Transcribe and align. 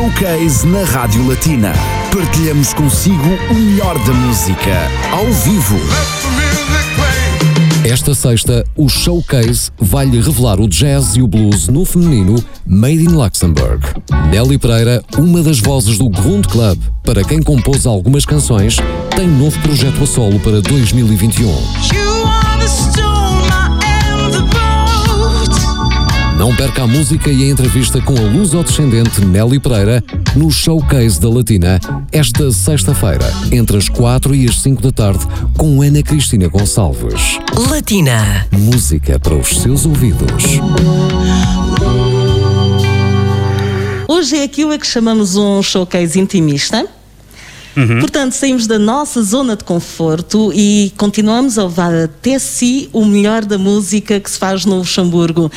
Showcase 0.00 0.66
na 0.66 0.82
Rádio 0.82 1.28
Latina. 1.28 1.74
Partilhamos 2.10 2.72
consigo 2.72 3.28
o 3.50 3.54
melhor 3.54 3.98
da 3.98 4.14
música, 4.14 4.88
ao 5.12 5.26
vivo. 5.26 5.76
Esta 7.84 8.14
sexta, 8.14 8.64
o 8.74 8.88
Showcase 8.88 9.70
vai-lhe 9.78 10.18
revelar 10.18 10.58
o 10.58 10.66
jazz 10.66 11.16
e 11.16 11.22
o 11.22 11.26
blues 11.26 11.68
no 11.68 11.84
feminino 11.84 12.42
Made 12.64 13.04
in 13.04 13.08
Luxembourg. 13.08 13.86
Nelly 14.30 14.56
Pereira, 14.56 15.04
uma 15.18 15.42
das 15.42 15.60
vozes 15.60 15.98
do 15.98 16.08
Grund 16.08 16.46
Club, 16.46 16.78
para 17.04 17.22
quem 17.22 17.42
compôs 17.42 17.84
algumas 17.84 18.24
canções, 18.24 18.78
tem 19.14 19.28
novo 19.28 19.60
projeto 19.60 20.02
a 20.02 20.06
solo 20.06 20.40
para 20.40 20.62
2021. 20.62 23.09
Não 26.40 26.56
perca 26.56 26.84
a 26.84 26.86
música 26.86 27.30
e 27.30 27.42
a 27.42 27.50
entrevista 27.50 28.00
com 28.00 28.16
a 28.16 28.22
luso-descendente 28.22 29.22
Nelly 29.22 29.60
Pereira 29.60 30.02
no 30.34 30.50
Showcase 30.50 31.20
da 31.20 31.28
Latina, 31.28 31.78
esta 32.10 32.50
sexta-feira, 32.50 33.30
entre 33.52 33.76
as 33.76 33.90
4 33.90 34.34
e 34.34 34.48
as 34.48 34.58
5 34.62 34.80
da 34.80 34.90
tarde, 34.90 35.26
com 35.58 35.82
Ana 35.82 36.02
Cristina 36.02 36.48
Gonçalves. 36.48 37.38
Latina. 37.68 38.48
Música 38.52 39.20
para 39.20 39.34
os 39.34 39.48
seus 39.48 39.84
ouvidos. 39.84 40.44
Hoje 44.08 44.38
é 44.38 44.42
aquilo 44.42 44.72
a 44.72 44.78
que 44.78 44.86
chamamos 44.86 45.36
um 45.36 45.62
showcase 45.62 46.18
intimista. 46.18 46.88
Portanto, 48.00 48.32
saímos 48.32 48.66
da 48.66 48.78
nossa 48.78 49.22
zona 49.22 49.56
de 49.56 49.64
conforto 49.64 50.50
e 50.54 50.92
continuamos 50.96 51.58
a 51.58 51.64
levar 51.64 51.94
até 51.94 52.38
si 52.38 52.88
o 52.92 53.04
melhor 53.04 53.44
da 53.44 53.58
música 53.58 54.18
que 54.18 54.30
se 54.30 54.38
faz 54.38 54.64
no 54.64 54.78
Luxemburgo. 54.78 55.50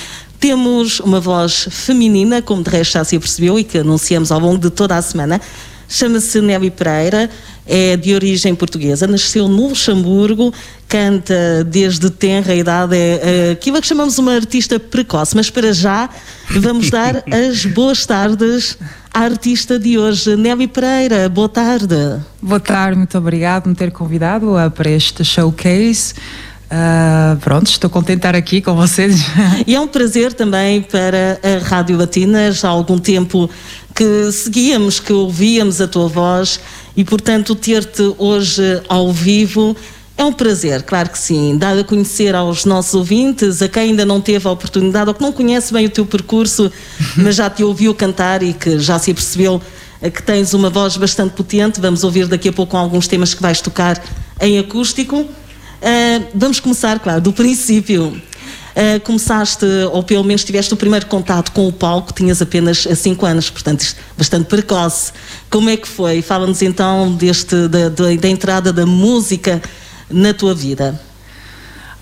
Temos 0.44 1.00
uma 1.00 1.22
voz 1.22 1.70
feminina, 1.72 2.42
como 2.42 2.62
de 2.62 2.70
resto 2.70 2.96
já 2.96 3.04
se 3.06 3.16
apercebeu 3.16 3.58
e 3.58 3.64
que 3.64 3.78
anunciamos 3.78 4.30
ao 4.30 4.42
longo 4.42 4.58
de 4.58 4.70
toda 4.70 4.98
a 4.98 5.02
semana. 5.02 5.40
Chama-se 5.88 6.42
Nelly 6.42 6.70
Pereira, 6.70 7.30
é 7.66 7.96
de 7.96 8.14
origem 8.14 8.54
portuguesa, 8.54 9.08
nasceu 9.08 9.48
no 9.48 9.70
Luxemburgo, 9.70 10.54
canta 10.86 11.64
desde 11.64 12.10
tenra 12.10 12.54
idade, 12.54 12.94
é, 12.94 13.22
é 13.48 13.52
aquilo 13.52 13.78
a 13.78 13.82
que 13.82 13.88
chamamos 13.88 14.18
uma 14.20 14.34
artista 14.34 14.78
precoce. 14.78 15.34
Mas 15.34 15.50
para 15.50 15.72
já, 15.72 16.10
vamos 16.50 16.90
dar 16.90 17.24
as 17.50 17.66
boas 17.66 18.06
tardes 18.06 18.78
à 19.14 19.22
artista 19.22 19.80
de 19.80 19.98
hoje, 19.98 20.36
Nelly 20.36 20.68
Pereira. 20.68 21.30
Boa 21.30 21.48
tarde. 21.48 21.96
Boa 22.42 22.60
tarde, 22.60 22.98
muito 22.98 23.18
obrigado 23.18 23.64
por 23.64 23.70
me 23.70 23.76
ter 23.76 23.94
convidado 23.94 24.56
para 24.76 24.90
este 24.90 25.24
showcase. 25.24 26.16
Uh, 26.72 27.38
pronto, 27.38 27.68
estou 27.68 27.90
contente 27.90 28.16
de 28.16 28.20
estar 28.20 28.36
aqui 28.36 28.62
com 28.62 28.76
vocês. 28.76 29.22
E 29.68 29.76
é 29.76 29.80
um 29.80 29.88
prazer 29.88 30.34
também 30.34 30.82
para 30.82 31.40
a 31.44 31.64
Rádio 31.64 31.98
Latina, 31.98 32.52
já 32.52 32.68
há 32.68 32.72
algum 32.72 32.98
tempo 32.98 33.50
que 33.94 34.32
seguíamos, 34.32 35.00
que 35.00 35.14
ouvíamos 35.14 35.80
a 35.80 35.88
tua 35.88 36.08
voz 36.08 36.60
e, 36.98 37.04
portanto, 37.04 37.54
ter-te 37.54 38.14
hoje 38.18 38.82
ao 38.90 39.12
vivo 39.12 39.76
é 40.16 40.24
um 40.24 40.32
prazer, 40.32 40.84
claro 40.84 41.10
que 41.10 41.18
sim. 41.18 41.58
Dar 41.58 41.78
a 41.78 41.84
conhecer 41.84 42.36
aos 42.36 42.66
nossos 42.66 42.94
ouvintes, 42.94 43.62
a 43.62 43.68
quem 43.68 43.90
ainda 43.90 44.06
não 44.06 44.22
teve 44.22 44.48
a 44.48 44.52
oportunidade 44.52 45.10
ou 45.10 45.14
que 45.14 45.22
não 45.22 45.32
conhece 45.32 45.74
bem 45.74 45.88
o 45.88 45.90
teu 45.90 46.06
percurso, 46.06 46.72
mas 47.18 47.36
já 47.36 47.50
te 47.50 47.64
ouviu 47.64 47.96
cantar 47.96 48.44
e 48.44 48.54
que 48.54 48.80
já 48.80 49.00
se 49.00 49.12
apercebeu 49.12 49.62
que 50.02 50.22
tens 50.22 50.54
uma 50.54 50.70
voz 50.70 50.98
bastante 50.98 51.34
potente. 51.34 51.80
Vamos 51.80 52.04
ouvir 52.04 52.28
daqui 52.28 52.50
a 52.50 52.54
pouco 52.54 52.78
alguns 52.78 53.08
temas 53.08 53.34
que 53.34 53.42
vais 53.42 53.60
tocar 53.62 54.02
em 54.40 54.60
acústico. 54.60 55.26
Uh, 55.84 56.26
vamos 56.34 56.62
começar, 56.62 56.98
claro, 57.00 57.20
do 57.20 57.34
princípio. 57.34 58.06
Uh, 58.06 59.00
começaste, 59.04 59.66
ou 59.92 60.02
pelo 60.02 60.24
menos 60.24 60.46
tiveste 60.46 60.74
o 60.74 60.78
primeiro 60.78 61.06
contato 61.08 61.52
com 61.52 61.68
o 61.68 61.74
palco, 61.74 62.14
tinhas 62.14 62.42
apenas 62.42 62.88
5 62.96 63.26
anos, 63.26 63.50
portanto, 63.50 63.82
isto, 63.82 64.00
bastante 64.18 64.46
precoce. 64.46 65.12
Como 65.50 65.70
é 65.70 65.76
que 65.76 65.88
foi? 65.88 66.22
Fala-nos 66.22 66.62
então 66.62 67.14
deste, 67.14 67.68
da, 67.68 67.90
da, 67.90 68.16
da 68.16 68.28
entrada 68.30 68.72
da 68.72 68.86
música 68.86 69.62
na 70.10 70.34
tua 70.34 70.56
vida. 70.56 71.00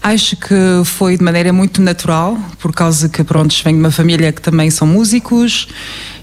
Acho 0.04 0.36
que 0.36 0.56
foi 0.84 1.16
de 1.16 1.24
maneira 1.24 1.54
muito 1.54 1.80
natural, 1.80 2.36
por 2.58 2.74
causa 2.74 3.08
que, 3.08 3.24
pronto, 3.24 3.54
venho 3.64 3.78
de 3.78 3.84
uma 3.84 3.92
família 3.92 4.32
que 4.32 4.42
também 4.42 4.72
são 4.72 4.88
músicos 4.88 5.68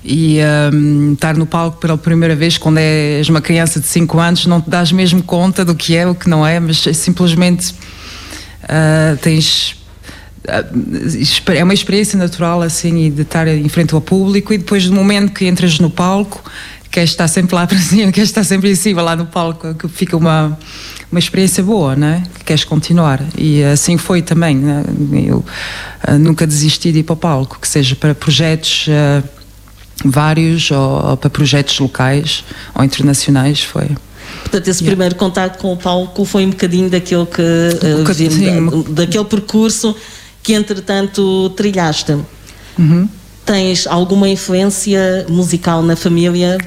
e 0.05 0.39
um, 0.73 1.13
estar 1.13 1.37
no 1.37 1.47
palco 1.47 1.79
pela 1.79 1.97
primeira 1.97 2.35
vez 2.35 2.59
quando 2.59 2.79
és 2.79 3.29
uma 3.29 3.41
criança 3.41 3.79
de 3.79 3.87
5 3.87 4.19
anos 4.19 4.47
não 4.47 4.61
te 4.61 4.69
dás 4.69 4.91
mesmo 4.91 5.23
conta 5.23 5.65
do 5.65 5.75
que 5.77 5.97
é, 5.97 6.07
o 6.07 6.15
que 6.15 6.29
não 6.29 6.45
é, 6.47 6.59
mas 6.59 6.79
simplesmente 6.95 7.73
uh, 8.65 9.17
tens 9.21 9.77
é 11.55 11.63
uma 11.63 11.75
experiência 11.75 12.19
natural 12.19 12.63
assim 12.63 13.05
e 13.05 13.11
de 13.11 13.23
estar 13.23 13.47
em 13.47 13.69
frente 13.69 13.95
ao 13.95 14.01
público 14.01 14.53
e 14.53 14.59
depois 14.59 14.87
do 14.87 14.95
momento 14.95 15.33
que 15.33 15.47
entras 15.47 15.79
no 15.79 15.91
palco 15.91 16.43
queres 16.91 17.11
estar 17.11 17.29
sempre 17.29 17.55
lá 17.55 17.67
para 17.69 17.79
cima, 17.79 18.11
queres 18.11 18.31
estar 18.31 18.45
sempre 18.45 18.71
em 18.71 18.75
cima 18.75 19.03
lá 19.03 19.15
no 19.15 19.27
palco, 19.27 19.75
que 19.75 19.89
fica 19.89 20.17
uma, 20.17 20.59
uma 21.11 21.19
experiência 21.19 21.63
boa, 21.63 21.97
né? 21.97 22.23
Que 22.35 22.45
queres 22.45 22.65
continuar. 22.65 23.23
E 23.37 23.63
assim 23.65 23.97
foi 23.97 24.23
também. 24.23 24.57
Né? 24.57 24.85
Eu 25.27 25.45
uh, 26.09 26.19
nunca 26.19 26.47
desisti 26.47 26.93
de 26.93 27.01
ir 27.01 27.03
para 27.03 27.15
o 27.15 27.17
palco, 27.17 27.59
que 27.61 27.67
seja 27.67 27.97
para 27.97 28.15
projetos 28.15 28.87
uh, 28.89 29.27
vários 30.05 30.71
ou, 30.71 31.11
ou, 31.11 31.17
para 31.17 31.31
projetos 31.31 31.79
locais 31.79 32.45
ou 32.75 32.85
internacionais, 32.85 33.63
foi. 33.63 33.89
Portanto, 34.43 34.69
esse 34.69 34.83
yeah. 34.83 34.91
primeiro 34.91 35.15
contato 35.15 35.59
com 35.59 35.73
o 35.73 35.77
palco 35.77 36.25
foi 36.25 36.45
um 36.45 36.51
bocadinho 36.51 36.91
daquele 36.91 37.27
que 37.27 37.43
uh, 37.43 38.01
um 38.01 38.85
da, 38.85 39.05
daquele 39.05 39.25
percurso 39.25 39.97
que 40.43 40.53
entretanto 40.53 41.51
trilhaste. 41.51 42.17
Uhum. 42.79 43.09
Tens 43.45 43.87
alguma 43.87 44.29
influência 44.29 45.27
musical 45.29 45.83
na 45.83 45.97
família? 45.97 46.59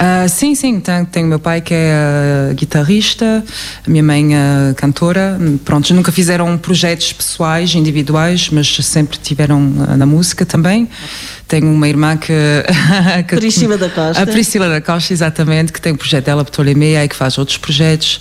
Uh, 0.00 0.26
sim, 0.30 0.54
sim, 0.54 0.80
tenho, 0.80 1.04
tenho 1.04 1.26
meu 1.26 1.38
pai 1.38 1.60
que 1.60 1.74
é 1.74 2.50
uh, 2.50 2.54
guitarrista, 2.54 3.44
minha 3.86 4.02
mãe 4.02 4.34
é 4.34 4.72
cantora. 4.74 5.38
Pronto, 5.62 5.92
nunca 5.92 6.10
fizeram 6.10 6.56
projetos 6.56 7.12
pessoais, 7.12 7.74
individuais, 7.74 8.48
mas 8.48 8.74
sempre 8.76 9.18
tiveram 9.18 9.60
uh, 9.60 9.96
na 9.98 10.06
música 10.06 10.46
também. 10.46 10.88
Tenho 11.50 11.66
uma 11.66 11.88
irmã 11.88 12.16
que. 12.16 12.32
que 13.26 13.34
Priscila 13.34 13.76
da 13.76 13.88
Costa. 13.88 14.22
A 14.22 14.24
Priscila 14.24 14.68
da 14.68 14.80
Costa, 14.80 15.12
exatamente, 15.12 15.72
que 15.72 15.80
tem 15.80 15.92
um 15.92 15.96
projeto 15.96 16.26
dela, 16.26 16.44
Ptolemia, 16.44 17.04
e 17.04 17.08
que 17.08 17.16
faz 17.16 17.38
outros 17.38 17.58
projetos. 17.58 18.20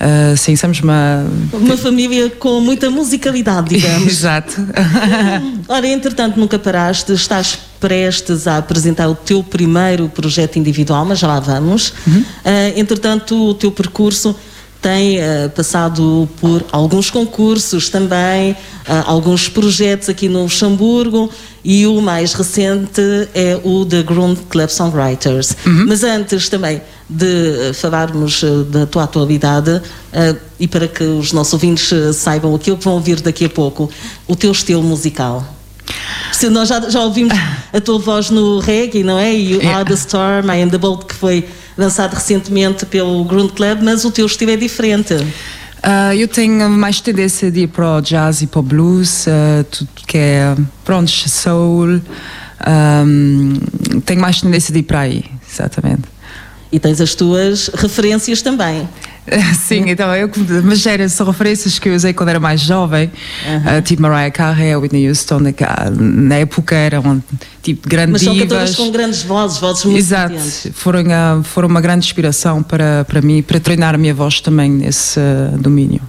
Uh, 0.00 0.34
sim, 0.34 0.56
somos 0.56 0.80
uma. 0.80 1.26
Uma 1.52 1.76
família 1.76 2.30
com 2.30 2.58
muita 2.62 2.88
musicalidade, 2.88 3.68
digamos. 3.76 4.10
Exato. 4.10 4.66
Ora, 5.68 5.86
entretanto, 5.86 6.40
nunca 6.40 6.58
paraste, 6.58 7.12
estás 7.12 7.58
prestes 7.78 8.46
a 8.46 8.56
apresentar 8.56 9.08
o 9.08 9.14
teu 9.14 9.42
primeiro 9.42 10.08
projeto 10.08 10.58
individual, 10.58 11.04
mas 11.04 11.18
já 11.18 11.26
lá 11.26 11.38
vamos. 11.38 11.92
Uhum. 12.06 12.20
Uh, 12.20 12.24
entretanto, 12.76 13.50
o 13.50 13.52
teu 13.52 13.70
percurso 13.70 14.34
tem 14.80 15.18
uh, 15.18 15.50
passado 15.50 16.28
por 16.40 16.64
alguns 16.72 17.10
concursos 17.10 17.88
também, 17.88 18.52
uh, 18.52 18.56
alguns 19.04 19.48
projetos 19.48 20.08
aqui 20.08 20.28
no 20.28 20.42
Luxemburgo 20.42 21.30
e 21.62 21.86
o 21.86 22.00
mais 22.00 22.32
recente 22.32 23.02
é 23.34 23.60
o 23.62 23.84
The 23.84 24.02
Grund 24.02 24.38
Club 24.48 24.68
Songwriters. 24.68 25.54
Uhum. 25.66 25.84
Mas 25.86 26.02
antes 26.02 26.48
também 26.48 26.80
de 27.08 27.72
falarmos 27.74 28.42
uh, 28.42 28.64
da 28.64 28.86
tua 28.86 29.04
atualidade 29.04 29.82
e 30.58 30.66
para 30.66 30.88
que 30.88 31.04
os 31.04 31.32
nossos 31.32 31.52
ouvintes 31.52 31.90
saibam 32.14 32.54
aquilo 32.54 32.76
que 32.76 32.84
vão 32.84 32.94
ouvir 32.94 33.20
daqui 33.20 33.44
a 33.44 33.48
pouco, 33.48 33.88
o 34.26 34.34
teu 34.34 34.50
estilo 34.50 34.82
musical. 34.82 35.46
Se 36.32 36.48
nós 36.48 36.68
já, 36.68 36.80
já 36.88 37.00
ouvimos 37.00 37.34
a 37.72 37.80
tua 37.80 37.98
voz 37.98 38.30
no 38.30 38.58
reggae, 38.60 39.02
não 39.02 39.18
é? 39.18 39.34
E 39.34 39.56
o 39.56 39.60
yeah. 39.60 39.84
the 39.84 39.94
Storm, 39.94 40.50
I 40.50 40.62
Am 40.62 40.70
the 40.70 40.78
Bolt, 40.78 41.04
que 41.04 41.14
foi 41.14 41.46
lançado 41.76 42.14
recentemente 42.14 42.86
pelo 42.86 43.24
Grund 43.24 43.52
Club, 43.52 43.80
mas 43.82 44.04
o 44.04 44.10
teu 44.10 44.26
estilo 44.26 44.50
é 44.50 44.56
diferente. 44.56 45.14
Uh, 45.14 46.12
eu 46.14 46.28
tenho 46.28 46.68
mais 46.68 47.00
tendência 47.00 47.50
de 47.50 47.60
ir 47.60 47.68
para 47.68 47.96
o 47.96 48.00
jazz 48.02 48.42
e 48.42 48.46
para 48.46 48.60
o 48.60 48.62
blues, 48.62 49.26
uh, 49.26 49.64
tudo 49.70 49.88
que 50.06 50.18
é, 50.18 50.54
pronto, 50.84 51.10
soul. 51.10 52.00
Um, 52.68 53.54
tenho 54.04 54.20
mais 54.20 54.42
tendência 54.42 54.72
de 54.72 54.80
ir 54.80 54.82
para 54.82 55.00
aí, 55.00 55.24
exatamente. 55.50 56.02
E 56.70 56.78
tens 56.78 57.00
as 57.00 57.14
tuas 57.14 57.68
referências 57.68 58.42
também. 58.42 58.86
Sim, 59.66 59.84
então 59.88 60.14
eu, 60.16 60.28
mas 60.64 60.84
eram 60.86 61.08
são 61.08 61.26
referências 61.26 61.78
que 61.78 61.88
eu 61.88 61.94
usei 61.94 62.12
quando 62.12 62.30
era 62.30 62.40
mais 62.40 62.60
jovem, 62.60 63.10
Uhum. 63.46 63.78
uh, 63.78 63.82
tipo 63.82 64.02
Mariah 64.02 64.30
Carey, 64.30 64.74
Whitney 64.76 65.08
Houston, 65.08 65.40
na, 65.98 66.34
época 66.36 66.74
eram 66.74 67.22
tipo 67.62 67.88
grandes 67.88 68.12
Mas 68.12 68.22
são 68.22 68.32
divas. 68.32 68.48
cantoras 68.48 68.74
com 68.76 68.90
grandes 68.90 69.22
vozes, 69.22 69.58
vozes 69.58 69.84
muito 69.84 69.98
Exato, 69.98 70.34
foram, 70.72 71.00
uh, 71.02 71.42
foram 71.44 71.68
uma 71.68 71.80
grande 71.80 72.04
inspiração 72.06 72.62
para, 72.62 73.04
para 73.04 73.20
mim, 73.20 73.42
para 73.42 73.60
treinar 73.60 73.94
a 73.94 73.98
minha 73.98 74.14
voz 74.14 74.40
também 74.40 74.70
nesse 74.70 75.20
uh, 75.20 75.56
domínio. 75.58 76.00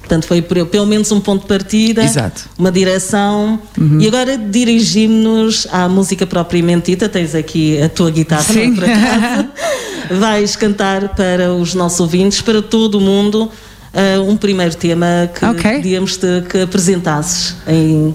Portanto, 0.00 0.26
foi 0.26 0.42
por- 0.42 0.66
pelo 0.66 0.84
menos 0.86 1.10
um 1.10 1.20
ponto 1.20 1.42
de 1.42 1.48
partida, 1.48 2.04
Exato. 2.04 2.42
uma 2.58 2.70
direção. 2.70 3.58
E 3.98 4.06
agora 4.06 4.36
dirigimos-nos 4.36 5.66
à 5.72 5.88
música 5.88 6.26
propriamente 6.26 6.90
dita. 6.90 7.08
Tens 7.08 7.34
aqui 7.34 7.80
a 7.80 7.88
tua 7.88 8.10
guitarra, 8.10 8.44
não 8.48 8.54
Sim. 8.62 8.74
por 8.74 8.84
acaso. 8.84 9.48
Vais 10.18 10.56
cantar 10.56 11.10
para 11.10 11.52
os 11.52 11.74
nossos 11.74 12.00
ouvintes, 12.00 12.40
para 12.40 12.62
todo 12.62 12.98
o 12.98 13.00
mundo, 13.00 13.50
ah, 13.94 14.20
um 14.20 14.36
primeiro 14.36 14.74
tema 14.74 15.30
que 15.34 15.44
Ok. 15.44 15.70
pedíamos-te 15.76 16.26
que 16.48 16.62
apresentasses 16.62 17.56
em. 17.66 18.14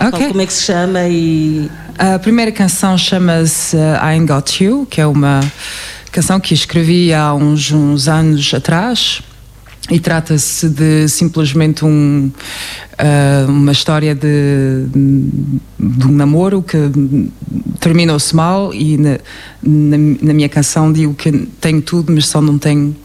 Ok. 0.00 0.28
Como 0.28 0.40
é 0.40 0.46
que 0.46 0.52
se 0.52 0.64
chama? 0.64 1.00
E 1.08 1.70
A 1.98 2.18
primeira 2.18 2.50
canção 2.50 2.98
chama-se 2.98 3.76
I 3.76 3.98
Ain't 4.00 4.26
Got 4.26 4.62
You, 4.62 4.86
que 4.90 5.00
é 5.00 5.06
uma 5.06 5.40
canção 6.10 6.40
que 6.40 6.52
escrevi 6.52 7.12
há 7.12 7.32
uns, 7.34 7.70
uns 7.70 8.08
anos 8.08 8.52
atrás 8.52 9.22
e 9.90 9.98
trata-se 9.98 10.68
de 10.68 11.08
simplesmente 11.08 11.84
um, 11.84 12.30
uh, 12.92 13.50
uma 13.50 13.72
história 13.72 14.14
de, 14.14 14.86
de, 15.78 16.06
um 16.06 16.12
namoro 16.12 16.62
que 16.62 16.76
terminou-se 17.82 18.34
mal 18.34 18.72
e 18.72 18.96
na, 18.96 19.18
na, 19.60 19.96
na, 20.22 20.32
minha 20.32 20.48
canção 20.48 20.92
digo 20.92 21.12
que 21.14 21.30
tenho 21.60 21.82
tudo, 21.82 22.12
mas 22.12 22.28
só 22.28 22.40
não 22.40 22.56
tenho 22.56 22.96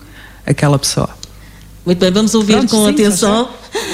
aquela 0.46 0.78
pessoa. 0.78 1.10
Muito 1.84 2.00
bem, 2.00 2.12
vamos 2.12 2.36
ouvir 2.36 2.54
Pronto, 2.54 2.70
com 2.70 2.86
sim, 2.86 2.92
atenção. 2.92 3.50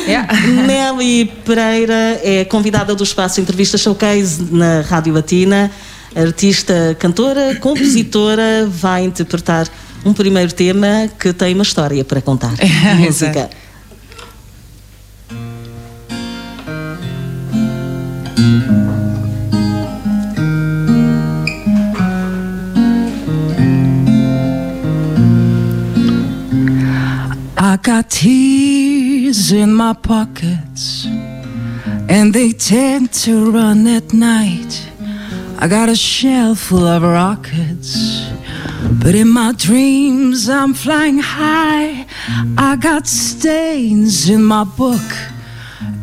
Yeah. 0.06 0.28
Nelly 0.68 1.32
Pereira 1.46 2.20
é 2.22 2.44
convidada 2.44 2.94
do 2.94 3.04
espaço 3.04 3.40
Entrevista 3.40 3.78
Showcase 3.78 4.44
na 4.52 4.82
Rádio 4.82 5.14
Latina, 5.14 5.72
artista, 6.16 6.96
cantora, 7.00 7.56
compositora, 7.62 8.68
vai 8.70 9.06
interpretar 9.06 9.68
um 10.04 10.12
primeiro 10.12 10.54
tema 10.54 11.10
que 11.18 11.32
tem 11.32 11.54
uma 11.54 11.64
história 11.64 12.04
para 12.04 12.22
contar. 12.22 12.54
Música. 13.00 13.50
I 27.74 27.78
got 27.78 28.12
tears 28.12 29.52
in 29.52 29.74
my 29.74 29.94
pockets, 29.94 31.08
and 32.08 32.32
they 32.32 32.52
tend 32.52 33.12
to 33.26 33.50
run 33.50 33.88
at 33.88 34.14
night. 34.14 34.92
I 35.58 35.68
got 35.68 35.90
a 35.90 35.96
shelf 35.96 36.60
full 36.60 36.86
of 36.86 37.02
rockets. 37.02 38.30
But 39.02 39.16
in 39.16 39.28
my 39.28 39.54
dreams, 39.58 40.50
I'm 40.50 40.76
flying 40.76 41.18
high. 41.18 42.06
I 42.60 42.76
got 42.76 43.08
stains 43.08 44.30
in 44.30 44.44
my 44.44 44.66
book. 44.66 45.10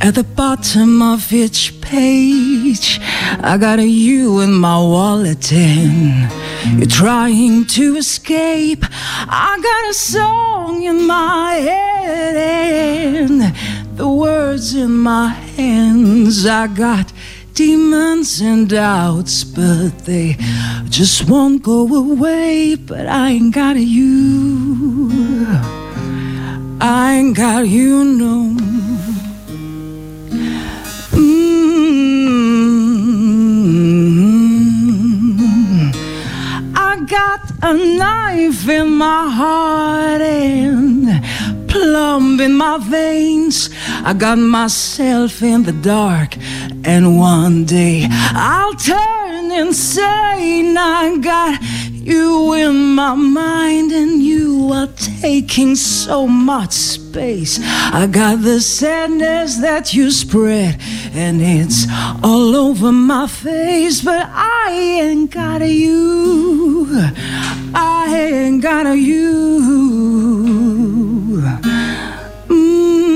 At 0.01 0.17
the 0.17 0.25
bottom 0.25 1.01
of 1.03 1.33
each 1.33 1.81
page, 1.81 2.99
I 3.45 3.57
got 3.59 3.79
a 3.79 3.87
you 3.87 4.41
in 4.41 4.55
my 4.55 4.77
wallet, 4.77 5.53
and 5.53 6.50
you're 6.67 6.87
trying 6.87 7.67
to 7.67 7.97
escape. 7.97 8.85
I 8.91 9.59
got 9.63 9.91
a 9.91 9.95
song 9.95 10.83
in 10.83 11.07
my 11.07 11.55
head, 11.55 12.37
and 12.37 13.99
the 13.99 14.09
words 14.09 14.75
in 14.75 14.99
my 14.99 15.29
hands. 15.29 16.47
I 16.47 16.67
got 16.67 17.13
demons 17.55 18.41
and 18.41 18.69
doubts, 18.69 19.45
but 19.45 19.91
they 20.07 20.37
just 20.89 21.29
won't 21.29 21.63
go 21.63 21.81
away. 21.95 22.75
But 22.75 23.07
I 23.07 23.31
ain't 23.31 23.55
got 23.55 23.77
you. 23.77 25.47
I 26.81 27.15
ain't 27.15 27.37
got 27.37 27.69
you, 27.69 28.05
no. 28.05 28.57
Mm-hmm. 28.57 28.70
Got 37.11 37.41
a 37.63 37.75
knife 37.75 38.69
in 38.69 38.89
my 38.89 39.29
heart 39.29 40.23
and 40.23 41.69
plumb 41.69 42.41
in 42.41 42.57
my 42.57 42.79
veins. 42.79 43.69
I 44.05 44.13
got 44.13 44.39
myself 44.39 45.43
in 45.43 45.65
the 45.65 45.73
dark, 45.73 46.37
and 46.85 47.19
one 47.19 47.65
day 47.65 48.07
I'll 48.09 48.75
turn 48.75 49.51
insane. 49.51 50.77
I 50.79 51.19
got 51.21 51.61
you 51.93 52.53
in 52.53 52.95
my 52.95 53.17
mind, 53.17 53.91
and 53.91 54.23
you 54.23 54.71
are 54.73 54.89
taking 55.21 55.75
so 55.75 56.29
much 56.29 56.73
space. 56.73 57.59
I 57.93 58.07
got 58.07 58.43
the 58.43 58.61
sadness 58.61 59.57
that 59.57 59.95
you 59.95 60.13
spread, 60.13 60.81
and 61.13 61.43
it's 61.43 61.87
all 62.23 62.55
over 62.55 62.93
my 62.93 63.27
face. 63.27 64.01
But 64.01 64.29
I 64.31 64.71
ain't 65.03 65.33
got 65.33 65.61
you. 65.63 66.60
I 67.75 68.07
ain't 68.33 68.63
got 68.63 68.87
a 68.87 68.97
you. 68.97 70.31
Mm-hmm. 72.49 73.11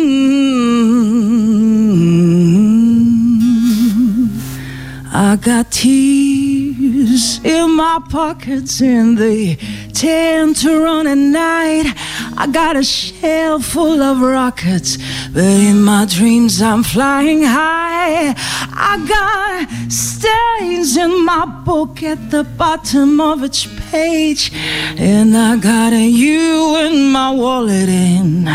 I 5.12 5.36
got 5.36 5.70
tears 5.70 7.40
in 7.44 7.70
my 7.76 8.00
pockets 8.10 8.82
and 8.82 9.16
they 9.16 9.56
tend 9.92 10.56
to 10.56 10.80
run 10.82 11.06
at 11.06 11.16
night. 11.16 11.94
I 12.36 12.46
got 12.48 12.76
a 12.76 12.82
shell 12.82 13.60
full 13.60 14.02
of 14.02 14.20
rockets, 14.20 14.98
but 15.32 15.44
in 15.44 15.82
my 15.82 16.04
dreams 16.06 16.60
I'm 16.60 16.82
flying 16.82 17.42
high. 17.42 18.34
I 18.36 18.94
got 19.06 19.90
stains 19.90 20.96
in 20.96 21.24
my 21.24 21.46
book 21.46 22.02
at 22.02 22.30
the 22.30 22.44
bottom 22.44 23.20
of 23.20 23.44
each 23.44 23.68
page, 23.90 24.52
and 24.98 25.36
I 25.36 25.56
got 25.56 25.92
a 25.92 26.06
you 26.06 26.76
in 26.78 27.12
my 27.12 27.30
wallet, 27.30 27.88
and 27.88 28.48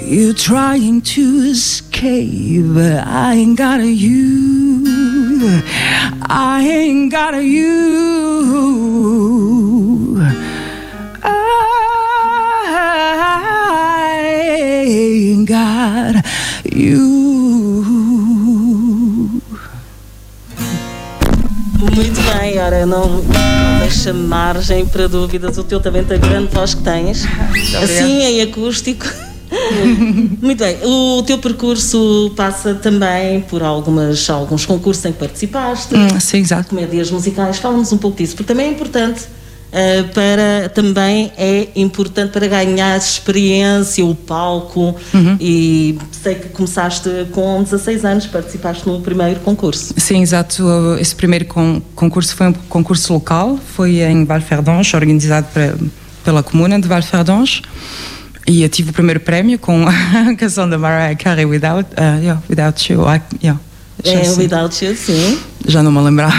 you 0.00 0.32
trying 0.34 1.00
to 1.02 1.22
escape, 1.50 2.64
but 2.74 3.06
I 3.06 3.34
ain't 3.34 3.56
got 3.56 3.80
a 3.80 3.86
you. 3.86 5.62
I 6.22 6.66
ain't 6.68 7.12
got 7.12 7.34
a 7.34 7.44
you. 7.44 8.99
Ain't 14.90 15.46
got 15.46 16.24
you. 16.74 17.80
Muito 21.94 22.20
bem, 22.32 22.58
ora, 22.58 22.84
não, 22.84 23.08
não 23.08 23.78
deixa 23.80 24.12
margem 24.12 24.86
para 24.86 25.08
dúvidas. 25.08 25.56
O 25.58 25.64
teu 25.64 25.80
também 25.80 26.04
tem 26.04 26.16
a 26.16 26.20
grande 26.20 26.52
voz 26.52 26.74
que 26.74 26.82
tens. 26.82 27.24
Assim, 27.82 28.22
em 28.22 28.42
acústico. 28.42 29.06
Muito 30.40 30.62
bem. 30.62 30.78
O 30.84 31.22
teu 31.24 31.38
percurso 31.38 32.32
passa 32.36 32.74
também 32.74 33.40
por 33.40 33.62
algumas, 33.62 34.28
alguns 34.30 34.64
concursos 34.64 35.04
em 35.04 35.12
que 35.12 35.18
participaste. 35.18 35.94
Hum, 35.94 36.20
sim, 36.20 36.38
exato. 36.38 36.70
Comédias 36.70 37.10
musicais. 37.10 37.58
Fala-nos 37.58 37.92
um 37.92 37.98
pouco 37.98 38.16
disso, 38.16 38.36
porque 38.36 38.52
também 38.52 38.68
é 38.68 38.70
importante. 38.70 39.22
Uh, 39.70 40.12
para 40.12 40.68
também 40.70 41.30
é 41.36 41.68
importante 41.76 42.32
para 42.32 42.48
ganhar 42.48 42.96
experiência, 42.96 44.04
o 44.04 44.16
palco 44.16 44.96
uhum. 45.14 45.36
e 45.40 45.96
sei 46.10 46.34
que 46.34 46.48
começaste 46.48 47.08
com 47.30 47.62
16 47.62 48.04
anos, 48.04 48.26
participaste 48.26 48.88
no 48.88 49.00
primeiro 49.00 49.38
concurso. 49.40 49.94
Sim, 49.96 50.22
exato. 50.22 50.64
Esse 50.98 51.14
primeiro 51.14 51.44
con 51.44 51.80
concurso 51.94 52.34
foi 52.34 52.48
um 52.48 52.52
concurso 52.52 53.12
local, 53.12 53.60
foi 53.76 54.00
em 54.00 54.24
Valferdonge, 54.24 54.96
organizado 54.96 55.46
pra, 55.52 55.74
pela 56.24 56.42
comuna 56.42 56.80
de 56.80 56.88
Valferdonge. 56.88 57.62
E 58.48 58.64
eu 58.64 58.68
tive 58.68 58.90
o 58.90 58.92
primeiro 58.92 59.20
prémio 59.20 59.56
com 59.56 59.86
a 59.86 60.34
canção 60.36 60.68
da 60.68 60.76
Mariah 60.76 61.14
Carey, 61.14 61.44
Without, 61.44 61.88
uh, 61.92 62.20
yeah, 62.20 62.42
Without 62.48 62.92
You. 62.92 63.02
I, 63.02 63.22
yeah, 63.42 63.60
é. 64.04 64.28
Without 64.36 64.84
You, 64.84 64.96
sim. 64.96 65.38
Já 65.66 65.80
não 65.80 65.92
me 65.92 66.00
lembrava. 66.00 66.34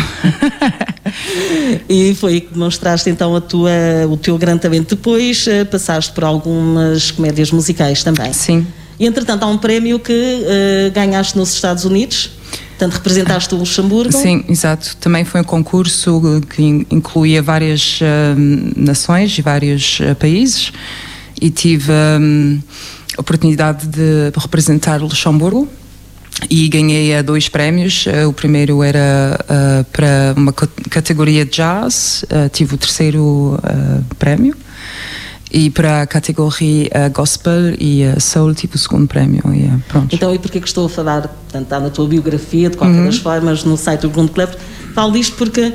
E 1.90 2.16
foi 2.16 2.42
que 2.42 2.54
demonstraste 2.54 3.10
então 3.10 3.36
a 3.36 3.42
tua, 3.42 3.72
o 4.10 4.18
teu 4.18 4.38
grande 4.38 4.62
talento. 4.62 4.96
Depois 4.96 5.46
uh, 5.48 5.66
passaste 5.66 6.12
por 6.12 6.24
algumas 6.24 7.12
comédias 7.12 7.52
musicais 7.52 8.04
também. 8.04 8.34
Sim. 8.34 8.66
E 9.00 9.06
entretanto 9.06 9.44
há 9.44 9.48
um 9.48 9.58
prémio 9.58 10.00
que 10.00 10.14
uh, 10.14 10.92
ganhaste 10.92 11.38
nos 11.38 11.54
Estados 11.54 11.86
Unidos. 11.86 12.32
Portanto, 12.72 12.96
representaste 12.96 13.54
o 13.54 13.58
Luxemburgo. 13.60 14.12
Sim, 14.12 14.44
exato. 14.50 14.98
Também 14.98 15.24
foi 15.24 15.42
um 15.42 15.44
concurso 15.44 16.42
que 16.50 16.64
incluía 16.90 17.42
várias 17.42 18.00
uh, 18.02 18.76
nações 18.76 19.38
e 19.38 19.42
vários 19.42 20.00
países 20.20 20.72
e 21.40 21.50
tive 21.52 21.92
hum, 21.92 22.60
a 23.18 23.22
oportunidade 23.22 23.88
de 23.88 24.32
representar 24.36 25.00
Luxemburgo 25.02 25.68
e 26.50 26.68
ganhei 26.68 27.18
uh, 27.18 27.24
dois 27.24 27.48
prémios. 27.50 28.06
Uh, 28.06 28.28
o 28.28 28.34
primeiro 28.34 28.84
era 28.84 29.40
uh, 29.44 29.84
para 29.86 30.34
uma 30.36 30.54
categoria 30.54 31.46
jazz, 31.46 32.26
tive 32.52 32.76
o 32.76 32.78
terceiro 32.78 33.60
prémio. 34.18 34.56
E 35.54 35.70
para 35.70 36.04
a 36.04 36.08
categoria 36.08 37.10
gospel 37.14 37.76
e 37.78 38.06
soul 38.22 38.56
tive 38.56 38.76
o 38.76 38.78
segundo 38.78 39.06
prémio. 39.06 39.44
E, 39.54 39.70
pronto. 39.90 40.16
Então, 40.16 40.34
e 40.34 40.40
porquê 40.40 40.62
que 40.62 40.68
estou 40.68 40.86
a 40.86 40.90
falar, 40.90 41.28
portanto, 41.28 41.64
está 41.64 41.78
na 41.78 41.90
tua 41.90 42.08
biografia, 42.08 42.70
de 42.70 42.78
qualquer 42.78 43.00
uhum. 43.00 43.06
das 43.06 43.18
formas, 43.18 43.64
no 43.66 43.76
site 43.76 44.02
do 44.02 44.10
Bruno 44.10 44.30
Club, 44.30 44.50
falo 44.94 45.12
disto 45.12 45.36
porque 45.36 45.74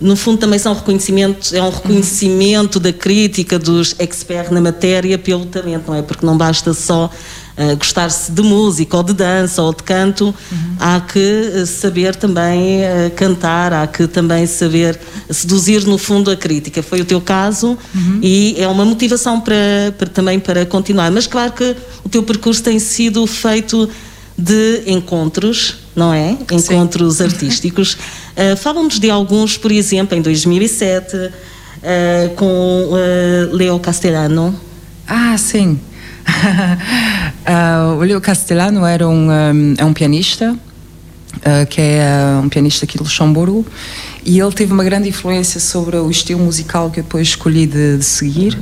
no 0.00 0.16
fundo 0.16 0.38
também 0.38 0.58
são 0.58 0.74
reconhecimentos, 0.74 1.54
é 1.54 1.62
um 1.62 1.70
reconhecimento 1.70 2.78
da 2.78 2.92
crítica 2.92 3.58
dos 3.58 3.94
experts 3.98 4.50
na 4.50 4.60
matéria 4.60 5.16
pelo 5.16 5.46
talento, 5.46 5.84
não 5.88 5.94
é? 5.94 6.02
Porque 6.02 6.26
não 6.26 6.36
basta 6.36 6.74
só 6.74 7.10
uh, 7.56 7.76
gostar-se 7.76 8.30
de 8.32 8.42
música 8.42 8.96
ou 8.96 9.02
de 9.02 9.12
dança 9.12 9.62
ou 9.62 9.72
de 9.72 9.82
canto, 9.82 10.26
uhum. 10.26 10.76
há 10.78 11.00
que 11.00 11.64
saber 11.66 12.16
também 12.16 12.80
uh, 12.80 13.10
cantar, 13.16 13.72
há 13.72 13.86
que 13.86 14.06
também 14.06 14.46
saber 14.46 14.98
seduzir 15.30 15.86
no 15.86 15.98
fundo 15.98 16.30
a 16.30 16.36
crítica. 16.36 16.82
Foi 16.82 17.00
o 17.00 17.04
teu 17.04 17.20
caso 17.20 17.78
uhum. 17.94 18.20
e 18.22 18.56
é 18.58 18.68
uma 18.68 18.84
motivação 18.84 19.40
para, 19.40 19.94
para, 19.96 20.08
também 20.08 20.38
para 20.38 20.66
continuar. 20.66 21.10
Mas 21.10 21.26
claro 21.26 21.52
que 21.52 21.76
o 22.04 22.08
teu 22.08 22.22
percurso 22.22 22.62
tem 22.62 22.78
sido 22.78 23.26
feito 23.26 23.88
de 24.36 24.82
encontros, 24.86 25.76
não 25.94 26.12
é? 26.12 26.36
Encontros 26.50 27.16
Sim. 27.16 27.24
artísticos. 27.24 27.96
Uh, 28.34 28.56
Falam-nos 28.56 28.98
de 28.98 29.08
alguns, 29.08 29.56
por 29.56 29.70
exemplo, 29.70 30.18
em 30.18 30.20
2007, 30.20 31.16
uh, 31.16 32.34
com 32.34 32.44
uh, 32.90 33.54
Leo 33.54 33.78
Castellano. 33.78 34.58
Ah, 35.06 35.38
sim. 35.38 35.78
Uh, 36.26 37.96
o 37.98 38.02
Leo 38.02 38.20
Castellano 38.20 38.84
era 38.84 39.08
um, 39.08 39.28
um, 39.30 39.74
é 39.76 39.84
um 39.84 39.92
pianista, 39.92 40.52
uh, 40.52 41.66
que 41.68 41.80
é 41.80 42.40
um 42.42 42.48
pianista 42.48 42.84
aqui 42.84 42.98
de 42.98 43.04
Luxemburgo, 43.04 43.66
e 44.24 44.38
ele 44.38 44.52
teve 44.52 44.72
uma 44.72 44.84
grande 44.84 45.08
influência 45.08 45.60
sobre 45.60 45.96
o 45.96 46.10
estilo 46.10 46.40
musical 46.40 46.90
que 46.90 47.00
eu 47.00 47.04
depois 47.04 47.28
escolhi 47.28 47.66
de, 47.66 47.98
de 47.98 48.04
seguir. 48.04 48.58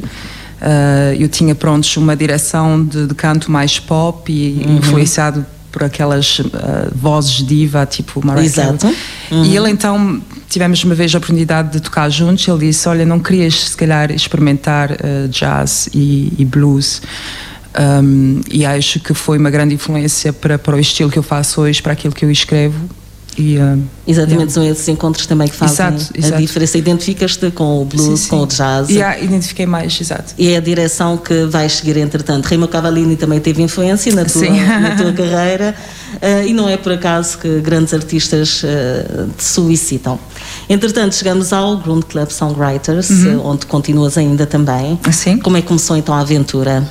Uh, 0.62 1.14
eu 1.18 1.28
tinha, 1.28 1.54
pronto, 1.54 1.88
uma 1.98 2.14
direção 2.14 2.84
de, 2.84 3.06
de 3.06 3.14
canto 3.14 3.50
mais 3.50 3.80
pop 3.80 4.32
e 4.32 4.64
uhum. 4.64 4.76
influenciado 4.76 5.44
por 5.72 5.82
aquelas 5.82 6.38
uh, 6.38 6.52
vozes 6.94 7.44
diva, 7.44 7.84
tipo 7.86 8.24
Mariah 8.24 8.46
Exato. 8.46 8.86
Uhum. 9.30 9.44
E 9.44 9.56
ele 9.56 9.70
então, 9.70 10.22
tivemos 10.48 10.84
uma 10.84 10.94
vez 10.94 11.14
a 11.14 11.18
oportunidade 11.18 11.72
de 11.72 11.80
tocar 11.80 12.08
juntos, 12.10 12.46
ele 12.46 12.68
disse, 12.68 12.88
olha, 12.88 13.06
não 13.06 13.18
querias 13.18 13.70
se 13.70 13.76
calhar 13.76 14.12
experimentar 14.12 14.92
uh, 14.92 15.28
jazz 15.28 15.88
e, 15.94 16.32
e 16.38 16.44
blues? 16.44 17.00
Um, 17.78 18.40
e 18.50 18.66
acho 18.66 19.00
que 19.00 19.14
foi 19.14 19.38
uma 19.38 19.50
grande 19.50 19.74
influência 19.74 20.32
para, 20.32 20.58
para 20.58 20.76
o 20.76 20.78
estilo 20.78 21.10
que 21.10 21.18
eu 21.18 21.22
faço 21.22 21.62
hoje, 21.62 21.82
para 21.82 21.92
aquilo 21.92 22.14
que 22.14 22.24
eu 22.24 22.30
escrevo 22.30 22.88
e, 23.38 23.56
Exatamente, 24.06 24.52
são 24.52 24.62
esses 24.62 24.86
encontros 24.88 25.26
também 25.26 25.48
que 25.48 25.54
fazem 25.54 25.86
exato, 25.86 26.12
exato. 26.14 26.34
a 26.34 26.38
diferença. 26.38 26.78
Identificas-te 26.78 27.50
com 27.50 27.80
o 27.80 27.84
blues, 27.84 28.20
sim, 28.20 28.24
sim. 28.24 28.28
com 28.28 28.42
o 28.42 28.46
jazz. 28.46 28.88
Yeah, 28.90 29.18
identifiquei 29.20 29.64
mais, 29.64 29.98
exato. 30.00 30.34
E 30.36 30.50
é 30.50 30.56
a 30.56 30.60
direção 30.60 31.16
que 31.16 31.46
vais 31.46 31.72
seguir, 31.72 31.96
entretanto. 31.96 32.46
Remo 32.46 32.68
Cavallini 32.68 33.16
também 33.16 33.40
teve 33.40 33.62
influência 33.62 34.14
na 34.14 34.24
tua, 34.24 34.48
na 34.50 34.96
tua 34.96 35.12
carreira 35.14 35.74
uh, 36.14 36.46
e 36.46 36.52
não 36.52 36.68
é 36.68 36.76
por 36.76 36.92
acaso 36.92 37.38
que 37.38 37.60
grandes 37.60 37.94
artistas 37.94 38.62
uh, 38.62 39.28
te 39.36 39.44
solicitam. 39.44 40.18
Entretanto, 40.68 41.14
chegamos 41.14 41.52
ao 41.52 41.78
Ground 41.78 42.04
Club 42.04 42.28
Songwriters, 42.28 43.08
uhum. 43.10 43.46
onde 43.46 43.66
continuas 43.66 44.18
ainda 44.18 44.46
também. 44.46 44.98
Sim. 45.10 45.38
Como 45.38 45.56
é 45.56 45.62
que 45.62 45.68
começou 45.68 45.96
então 45.96 46.14
a 46.14 46.20
aventura? 46.20 46.86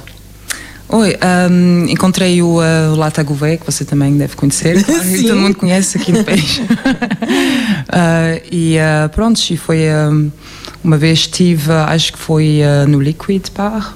Oi, 0.94 1.16
um, 1.50 1.86
encontrei 1.88 2.42
o, 2.42 2.58
uh, 2.58 2.92
o 2.92 2.96
Lata 2.96 3.24
Gouveia, 3.24 3.56
que 3.56 3.66
você 3.66 3.86
também 3.86 4.18
deve 4.18 4.36
conhecer, 4.36 4.84
claro, 4.84 5.24
todo 5.24 5.38
mundo 5.38 5.56
conhece 5.56 5.98
aqui 5.98 6.12
no 6.12 6.22
país. 6.26 6.58
uh, 6.58 8.42
e 8.52 8.76
uh, 8.76 9.08
pronto, 9.08 9.40
e 9.50 9.56
foi 9.56 9.86
um, 9.90 10.30
uma 10.84 10.98
vez 10.98 11.20
estive, 11.20 11.72
acho 11.72 12.12
que 12.12 12.20
foi 12.20 12.60
uh, 12.60 12.86
no 12.90 13.00
Liquid 13.00 13.48
Bar, 13.56 13.96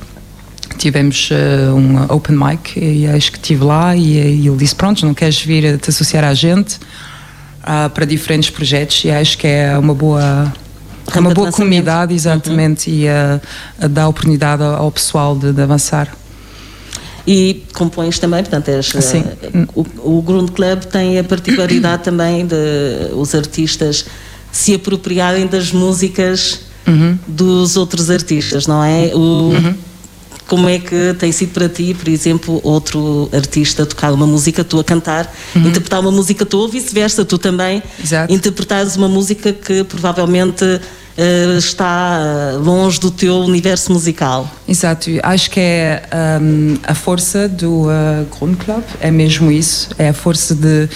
tivemos 0.77 1.31
uh, 1.31 1.75
um 1.75 2.13
open 2.13 2.37
mic 2.37 2.79
e 2.79 3.05
acho 3.07 3.29
que 3.29 3.39
estive 3.39 3.65
lá 3.65 3.93
e, 3.93 4.13
e 4.13 4.47
ele 4.47 4.55
disse, 4.55 4.75
pronto, 4.75 5.05
não 5.05 5.13
queres 5.13 5.41
vir 5.41 5.77
te 5.77 5.89
associar 5.89 6.23
à 6.23 6.33
gente 6.33 6.75
uh, 6.75 7.89
para 7.89 8.05
diferentes 8.05 8.49
projetos? 8.49 9.03
E 9.03 9.11
acho 9.11 9.37
que 9.37 9.45
é 9.45 9.77
uma 9.77 9.93
boa 9.93 10.53
uma 11.13 11.33
boa 11.33 11.51
comunidade, 11.51 12.13
exatamente, 12.13 12.89
uhum. 12.89 12.95
e 12.95 13.05
uh, 13.85 13.89
dá 13.89 14.07
oportunidade 14.07 14.63
ao 14.63 14.89
pessoal 14.89 15.37
de, 15.37 15.51
de 15.51 15.61
avançar 15.61 16.09
e 17.27 17.63
compões 17.74 18.20
também, 18.20 18.41
portanto, 18.41 18.70
és. 18.70 18.94
Uh, 18.94 19.67
o, 19.75 20.17
o 20.17 20.22
Grund 20.22 20.51
Club 20.51 20.84
tem 20.84 21.17
a 21.17 21.24
particularidade 21.24 22.03
também 22.05 22.46
de 22.46 22.55
os 23.13 23.34
artistas 23.34 24.05
se 24.51 24.74
apropriarem 24.74 25.48
das 25.48 25.72
músicas 25.72 26.62
uhum. 26.88 27.17
dos 27.27 27.75
outros 27.75 28.10
artistas, 28.10 28.67
não 28.67 28.84
é? 28.84 29.12
O, 29.13 29.20
uhum. 29.20 29.75
Como 30.48 30.70
é 30.70 30.77
que 30.77 31.15
tem 31.17 31.32
sido 31.32 31.53
para 31.53 31.67
ti, 31.67 31.96
por 31.96 32.08
exemplo, 32.08 32.62
outro 32.63 33.27
artista 33.34 33.84
tocar 33.84 34.13
uma 34.13 34.27
música 34.27 34.63
tua, 34.63 34.84
cantar, 34.84 35.34
uhum. 35.55 35.67
interpretar 35.67 36.00
uma 36.00 36.12
música 36.12 36.46
tua 36.46 36.62
ou 36.62 36.70
vice-versa, 36.70 37.25
tu 37.25 37.39
também 37.39 37.82
Exato. 38.01 38.32
interpretares 38.32 38.96
uma 38.96 39.08
música 39.08 39.51
que 39.51 39.84
provavelmente 39.84 40.63
uh, 41.17 41.57
está 41.57 42.53
longe 42.57 43.00
do 43.00 43.12
teu 43.12 43.36
universo 43.38 43.91
musical. 43.91 44.50
Exato, 44.67 45.10
acho 45.24 45.50
que 45.50 45.60
é 45.60 46.03
um, 46.41 46.77
a 46.84 46.93
força 46.93 47.48
do 47.48 47.84
uh, 47.84 48.25
Grund 48.38 48.57
Club, 48.57 48.84
é 49.00 49.12
mesmo 49.12 49.51
isso, 49.51 49.89
é 49.98 50.10
a 50.10 50.13
força 50.13 50.53
de 50.55 50.89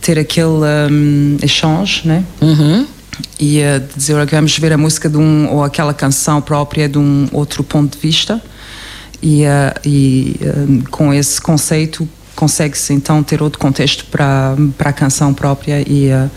ter 0.00 0.18
aquele 0.18 0.48
um, 0.90 1.36
exchange, 1.42 2.06
né? 2.06 2.24
Uhum. 2.40 2.86
E 3.40 3.60
uh, 3.60 3.82
dizer, 3.96 4.14
olha, 4.14 4.26
vamos 4.26 4.58
ver 4.58 4.72
a 4.72 4.78
música 4.78 5.08
de 5.08 5.16
um, 5.16 5.48
ou 5.52 5.64
aquela 5.64 5.94
canção 5.94 6.40
própria 6.40 6.88
de 6.88 6.98
um 6.98 7.28
outro 7.32 7.64
ponto 7.64 7.96
de 7.96 8.02
vista. 8.02 8.42
E, 9.22 9.44
uh, 9.44 9.80
e 9.84 10.36
uh, 10.42 10.90
com 10.90 11.12
esse 11.12 11.40
conceito 11.40 12.06
consegue-se 12.34 12.92
então 12.92 13.22
ter 13.22 13.42
outro 13.42 13.58
contexto 13.58 14.04
para, 14.06 14.54
para 14.76 14.90
a 14.90 14.92
canção 14.92 15.32
própria 15.32 15.82
e 15.88 16.10
uh, 16.12 16.30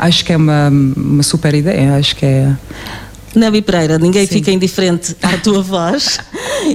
acho 0.00 0.24
que 0.24 0.32
é 0.32 0.36
uma, 0.36 0.68
uma 0.68 1.22
super 1.22 1.54
ideia, 1.54 1.94
acho 1.96 2.16
que 2.16 2.24
é. 2.24 2.56
Nebi 3.34 3.62
Pereira, 3.62 3.98
ninguém 3.98 4.26
Sim. 4.26 4.34
fica 4.34 4.50
indiferente 4.50 5.14
à 5.22 5.36
tua 5.36 5.62
voz 5.62 6.18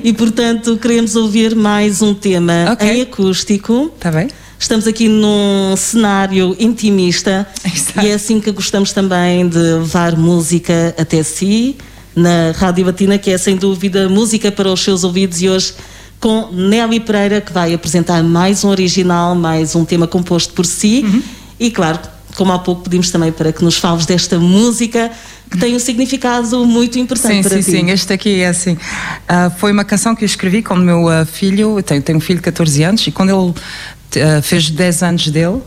e, 0.04 0.14
portanto, 0.14 0.78
queremos 0.78 1.16
ouvir 1.16 1.54
mais 1.56 2.02
um 2.02 2.14
tema 2.14 2.72
okay. 2.72 3.00
em 3.00 3.02
acústico. 3.02 3.92
Está 3.96 4.12
bem. 4.12 4.30
Estamos 4.58 4.88
aqui 4.88 5.10
num 5.10 5.76
cenário 5.76 6.56
intimista 6.58 7.46
Exato. 7.66 8.08
e 8.08 8.10
é 8.10 8.14
assim 8.14 8.40
que 8.40 8.52
gostamos 8.52 8.94
também 8.94 9.50
de 9.50 9.58
levar 9.58 10.16
música 10.16 10.96
até 10.98 11.22
si, 11.24 11.76
na 12.16 12.54
Rádio 12.56 12.86
Batina, 12.86 13.18
que 13.18 13.32
é 13.32 13.38
sem 13.38 13.58
dúvida 13.58 14.08
música 14.08 14.50
para 14.52 14.72
os 14.72 14.80
seus 14.80 15.04
ouvidos 15.04 15.42
e 15.42 15.50
hoje 15.50 15.74
com 16.22 16.50
Nelly 16.54 17.02
Pereira, 17.02 17.42
que 17.42 17.52
vai 17.52 17.74
apresentar 17.74 18.24
mais 18.24 18.64
um 18.64 18.70
original, 18.70 19.36
mais 19.36 19.76
um 19.76 19.84
tema 19.84 20.08
composto 20.08 20.54
por 20.54 20.66
si 20.66 21.04
uhum. 21.06 21.22
e, 21.60 21.70
claro, 21.70 22.00
como 22.36 22.52
há 22.52 22.60
pouco 22.60 22.84
pedimos 22.84 23.10
também 23.10 23.32
para 23.32 23.52
que 23.52 23.64
nos 23.64 23.78
fales 23.78 24.06
desta 24.06 24.38
música 24.40 25.12
que 25.50 25.58
tem 25.58 25.76
um 25.76 25.80
significado 25.80 26.66
muito 26.66 27.00
importante 27.00 27.36
sim, 27.36 27.42
para 27.42 27.58
sim, 27.58 27.64
ti. 27.64 27.78
Sim, 27.78 27.86
sim, 27.86 27.92
este 27.92 28.14
aqui 28.14 28.42
é 28.42 28.48
assim. 28.48 28.74
Uh, 28.74 29.50
foi 29.58 29.72
uma 29.72 29.86
canção 29.86 30.16
que 30.16 30.24
eu 30.24 30.26
escrevi 30.26 30.62
quando 30.62 30.84
meu 30.84 31.06
uh, 31.06 31.26
filho, 31.26 31.78
eu 31.80 31.84
tenho, 31.84 32.02
tenho 32.02 32.18
um 32.18 32.22
filho 32.22 32.40
de 32.40 32.44
14 32.44 32.84
anos, 32.84 33.08
e 33.08 33.12
quando 33.12 33.30
ele 33.30 33.50
uh, 33.50 34.42
fez 34.42 34.70
10 34.70 35.04
anos 35.04 35.28
dele, 35.30 35.62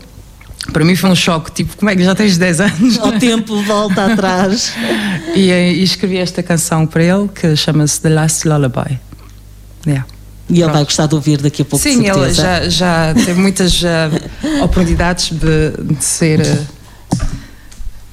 para 0.71 0.83
mim 0.83 0.95
foi 0.95 1.09
um 1.09 1.15
choque, 1.15 1.51
tipo, 1.51 1.75
como 1.77 1.89
é 1.89 1.95
que 1.95 2.03
já 2.03 2.13
tens 2.13 2.37
10 2.37 2.61
anos? 2.61 2.97
O 2.97 3.13
tempo 3.13 3.61
volta 3.63 4.05
atrás. 4.13 4.73
e, 5.35 5.49
e, 5.51 5.83
escrevi 5.83 6.17
esta 6.17 6.43
canção 6.43 6.85
para 6.85 7.03
ele 7.03 7.27
que 7.29 7.55
chama-se 7.55 7.99
The 8.01 8.09
Last 8.09 8.47
Lullaby. 8.47 8.99
Yeah. 9.87 10.05
E 10.49 10.61
ele 10.61 10.71
vai 10.71 10.83
gostar 10.83 11.05
de 11.05 11.15
ouvir 11.15 11.41
daqui 11.41 11.61
a 11.61 11.65
pouco. 11.65 11.83
Sim, 11.83 12.07
ele 12.07 12.33
já, 12.33 12.67
já 12.67 13.13
teve 13.13 13.39
muitas 13.39 13.81
uh, 13.83 13.85
oportunidades 14.63 15.31
de, 15.31 15.93
de 15.93 16.03
ser. 16.03 16.41
Uh, 16.41 16.79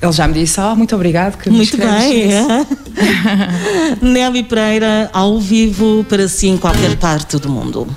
ele 0.03 0.13
já 0.13 0.29
me 0.29 0.35
disse, 0.35 0.61
oh, 0.61 0.77
muito 0.77 0.95
obrigado. 0.95 1.39
Que 1.39 1.49
muito 1.49 1.77
bem. 1.79 2.33
É. 2.33 2.67
Nelly 4.05 4.43
Pereira, 4.43 5.09
ao 5.13 5.41
vivo 5.41 6.05
para 6.09 6.29
si 6.29 6.49
em 6.49 6.59
qualquer 6.59 6.97
parte 6.97 7.39
do 7.39 7.49
mundo. 7.49 7.89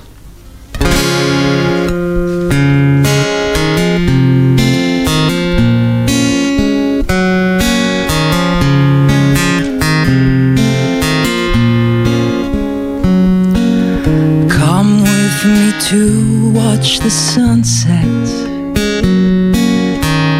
Watch 16.80 16.98
the 17.00 17.10
sunset. 17.10 18.26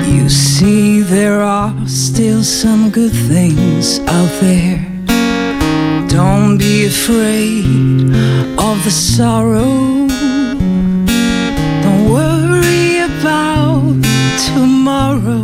You 0.06 0.30
see, 0.30 1.02
there 1.02 1.42
are 1.42 1.75
still 1.87 2.42
some 2.42 2.90
good 2.90 3.12
things 3.12 3.99
out 4.09 4.32
there. 4.40 4.78
Don't 6.09 6.56
be 6.56 6.87
afraid 6.87 7.66
of 8.59 8.82
the 8.85 8.90
sorrow. 8.90 10.09
Don't 11.85 12.04
worry 12.11 13.00
about 13.11 14.02
tomorrow. 14.47 15.39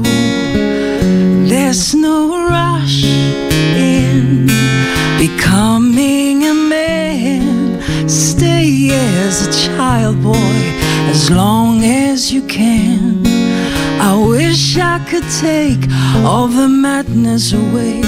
Could 15.20 15.30
take 15.40 15.90
all 16.26 16.46
the 16.46 16.68
madness 16.68 17.52
away 17.52 18.02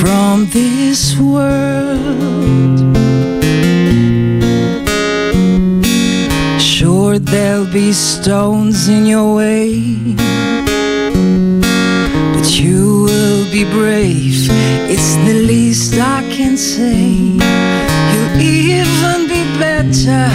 from 0.00 0.46
this 0.50 1.18
world. 1.18 2.78
Sure, 6.60 7.18
there'll 7.18 7.72
be 7.72 7.92
stones 7.92 8.88
in 8.88 9.04
your 9.04 9.34
way. 9.34 10.14
But 12.34 12.48
you 12.60 13.04
will 13.08 13.44
be 13.50 13.64
brave, 13.64 14.46
it's 14.92 15.16
the 15.26 15.34
least 15.52 15.94
I 15.94 16.22
can 16.36 16.56
say. 16.56 17.02
You'll 18.12 18.40
even 18.40 19.18
be 19.26 19.42
better, 19.58 20.28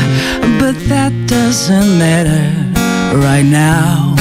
but 0.59 0.75
that 0.89 1.13
doesn't 1.27 1.97
matter 1.97 2.43
right 3.25 3.45
now. 3.45 4.17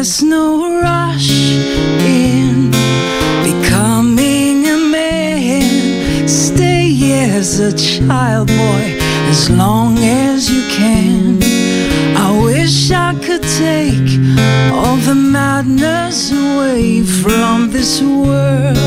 There's 0.00 0.22
no 0.22 0.80
rush 0.80 1.30
in 2.00 2.70
becoming 3.44 4.66
a 4.66 4.78
man. 4.78 6.26
Stay 6.26 6.88
as 7.28 7.60
a 7.60 7.70
child, 7.76 8.48
boy, 8.48 8.96
as 9.28 9.50
long 9.50 9.98
as 9.98 10.48
you 10.50 10.62
can. 10.70 11.42
I 12.16 12.30
wish 12.42 12.90
I 12.90 13.12
could 13.12 13.42
take 13.42 14.10
all 14.72 14.96
the 14.96 15.14
madness 15.14 16.32
away 16.32 17.02
from 17.02 17.70
this 17.70 18.00
world. 18.00 18.78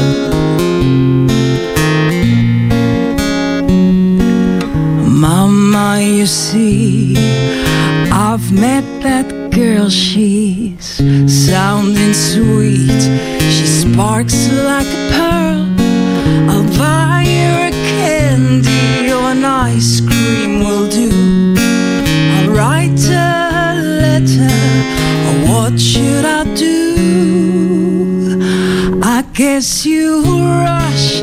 Mama, 5.07 5.99
you 6.01 6.25
see, 6.25 7.15
I've 8.11 8.51
met 8.51 8.83
that 9.03 9.51
girl, 9.51 9.91
she's 9.91 10.32
sounding 12.13 12.77
sweet. 12.77 13.01
She 13.41 13.65
sparks 13.65 14.51
like 14.51 14.87
a 14.87 15.09
pearl. 15.11 15.67
I'll 16.49 16.67
buy 16.77 17.25
her 17.25 17.67
a 17.67 17.71
candy 17.71 19.11
or 19.11 19.31
an 19.31 19.43
ice 19.43 20.01
cream 20.01 20.59
will 20.59 20.89
do. 20.89 21.09
I'll 22.35 22.49
write 22.51 22.99
her 23.01 23.51
a 23.69 23.81
letter, 23.81 24.53
or 25.27 25.35
what 25.49 25.79
should 25.79 26.25
I 26.25 26.43
do? 26.55 26.81
I 29.03 29.23
guess 29.33 29.85
you'll 29.85 30.23
rush 30.39 31.21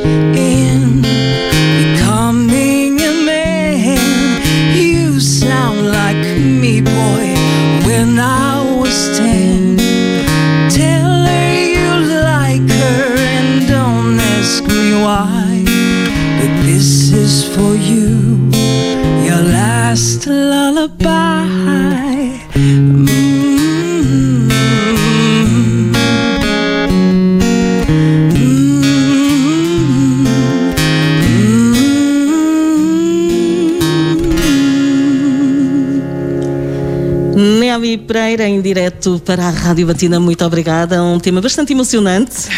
Pereira, 38.10 38.48
em 38.48 38.60
direto 38.60 39.22
para 39.24 39.46
a 39.46 39.50
Rádio 39.50 39.86
Batina, 39.86 40.18
muito 40.18 40.44
obrigada. 40.44 41.00
Um 41.00 41.20
tema 41.20 41.40
bastante 41.40 41.72
emocionante. 41.72 42.48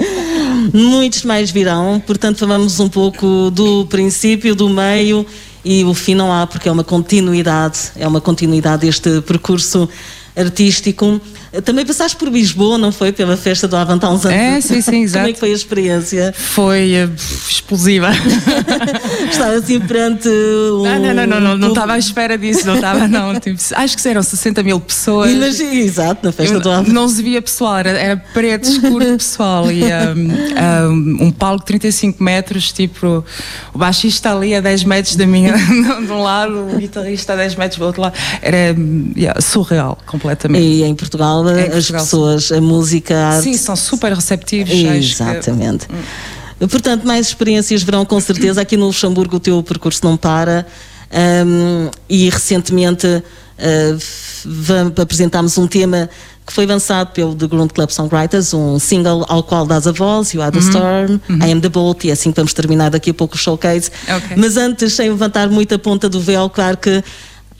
Muitos 0.72 1.22
mais 1.22 1.50
virão, 1.50 2.00
portanto, 2.06 2.38
falamos 2.38 2.80
um 2.80 2.88
pouco 2.88 3.50
do 3.50 3.84
princípio, 3.90 4.54
do 4.54 4.70
meio 4.70 5.26
e 5.62 5.84
o 5.84 5.92
fim 5.92 6.14
não 6.14 6.32
há, 6.32 6.46
porque 6.46 6.66
é 6.66 6.72
uma 6.72 6.82
continuidade, 6.82 7.90
é 7.94 8.08
uma 8.08 8.22
continuidade 8.22 8.86
deste 8.86 9.20
percurso 9.20 9.86
artístico. 10.34 11.20
Também 11.64 11.84
passaste 11.84 12.16
por 12.16 12.28
Lisboa, 12.28 12.78
não 12.78 12.92
foi? 12.92 13.12
Pela 13.12 13.36
festa 13.36 13.68
do 13.68 13.76
Avante 13.76 14.04
há 14.04 14.10
uns 14.10 14.24
anos. 14.24 14.36
É, 14.36 14.60
sim, 14.60 14.80
sim, 14.80 15.02
exato. 15.02 15.18
Como 15.18 15.30
é 15.30 15.32
que 15.32 15.40
foi 15.40 15.50
a 15.50 15.54
experiência? 15.54 16.34
Foi 16.36 16.92
eh, 16.92 17.08
explosiva. 17.48 18.08
Estava 19.30 19.54
assim 19.54 19.80
perante 19.80 20.28
um... 20.28 20.84
Ah, 20.86 20.98
não, 20.98 21.14
não, 21.14 21.26
não, 21.26 21.40
não, 21.40 21.58
não 21.58 21.68
estava 21.68 21.94
à 21.94 21.98
espera 21.98 22.38
disso, 22.38 22.66
não 22.66 22.76
estava, 22.76 23.08
não. 23.08 23.38
Tipo, 23.38 23.58
acho 23.74 23.96
que 23.96 24.08
eram 24.08 24.22
60 24.22 24.62
mil 24.62 24.80
pessoas. 24.80 25.30
Imagina, 25.30 25.74
exato, 25.74 26.24
na 26.24 26.32
festa 26.32 26.54
Eu 26.54 26.60
do 26.60 26.70
Avante. 26.70 26.90
não 26.92 27.08
se 27.08 27.22
via 27.22 27.42
pessoal, 27.42 27.78
era, 27.78 27.90
era 27.90 28.16
preto, 28.16 28.68
escuro 28.68 29.04
pessoal 29.16 29.70
e 29.70 29.82
um, 29.84 30.90
um, 30.90 31.26
um 31.26 31.32
palco 31.32 31.60
de 31.60 31.66
35 31.66 32.22
metros, 32.22 32.72
tipo, 32.72 33.24
o 33.74 33.78
baixista 33.78 34.32
ali 34.32 34.54
a 34.54 34.60
10 34.60 34.84
metros 34.84 35.16
da 35.16 35.26
minha, 35.26 35.54
de 35.56 36.12
um 36.12 36.22
lado, 36.22 36.74
o 36.74 36.78
guitarrista 36.78 37.32
a 37.32 37.36
10 37.36 37.54
metros 37.56 37.78
do 37.78 37.84
outro 37.84 38.02
lado, 38.02 38.14
era 38.40 38.76
yeah, 39.16 39.40
surreal, 39.40 39.98
completamente. 40.06 40.64
E 40.64 40.82
em 40.82 40.94
Portugal, 40.94 41.45
Em 41.50 41.72
as 41.78 41.90
pessoas, 41.90 42.50
a 42.52 42.60
música, 42.60 43.16
a 43.16 43.28
arte. 43.34 43.44
Sim, 43.44 43.56
são 43.56 43.76
super 43.76 44.12
receptivos. 44.12 44.72
acho 44.72 44.82
que- 44.82 44.96
Exatamente. 45.34 45.86
Portanto, 46.70 47.06
mais 47.06 47.26
experiências 47.28 47.82
verão 47.82 48.04
com 48.04 48.18
certeza. 48.20 48.60
Aqui 48.62 48.76
no 48.76 48.86
Luxemburgo 48.86 49.36
o 49.36 49.40
teu 49.40 49.62
percurso 49.62 50.00
não 50.04 50.16
para. 50.16 50.66
Ahm, 51.12 51.90
e 52.08 52.28
recentemente 52.30 53.06
vam- 54.44 54.92
apresentámos 55.00 55.56
um 55.58 55.66
tema 55.66 56.08
que 56.46 56.52
foi 56.52 56.64
lançado 56.64 57.08
pelo 57.12 57.34
The 57.34 57.46
Ground 57.48 57.72
Club 57.72 57.90
Songwriters, 57.90 58.54
um 58.54 58.78
single 58.78 59.24
ao 59.28 59.42
qual 59.42 59.66
dás 59.66 59.86
a 59.86 59.92
voz, 59.92 60.32
You 60.32 60.42
Are 60.42 60.52
the 60.52 60.60
Storm, 60.60 61.18
I 61.44 61.50
Am 61.52 61.60
the 61.60 61.68
Bolt, 61.68 62.04
e 62.04 62.10
é 62.10 62.12
assim 62.12 62.30
que 62.30 62.36
vamos 62.36 62.52
terminar 62.54 62.88
daqui 62.90 63.10
a 63.10 63.14
pouco 63.14 63.34
o 63.34 63.38
showcase. 63.38 63.90
Ok. 64.08 64.36
Mas 64.36 64.56
antes, 64.56 64.92
sem 64.92 65.08
levantar 65.10 65.48
muito 65.48 65.74
a 65.74 65.78
ponta 65.78 66.08
do 66.08 66.20
véu, 66.20 66.48
claro 66.48 66.76
que 66.76 67.02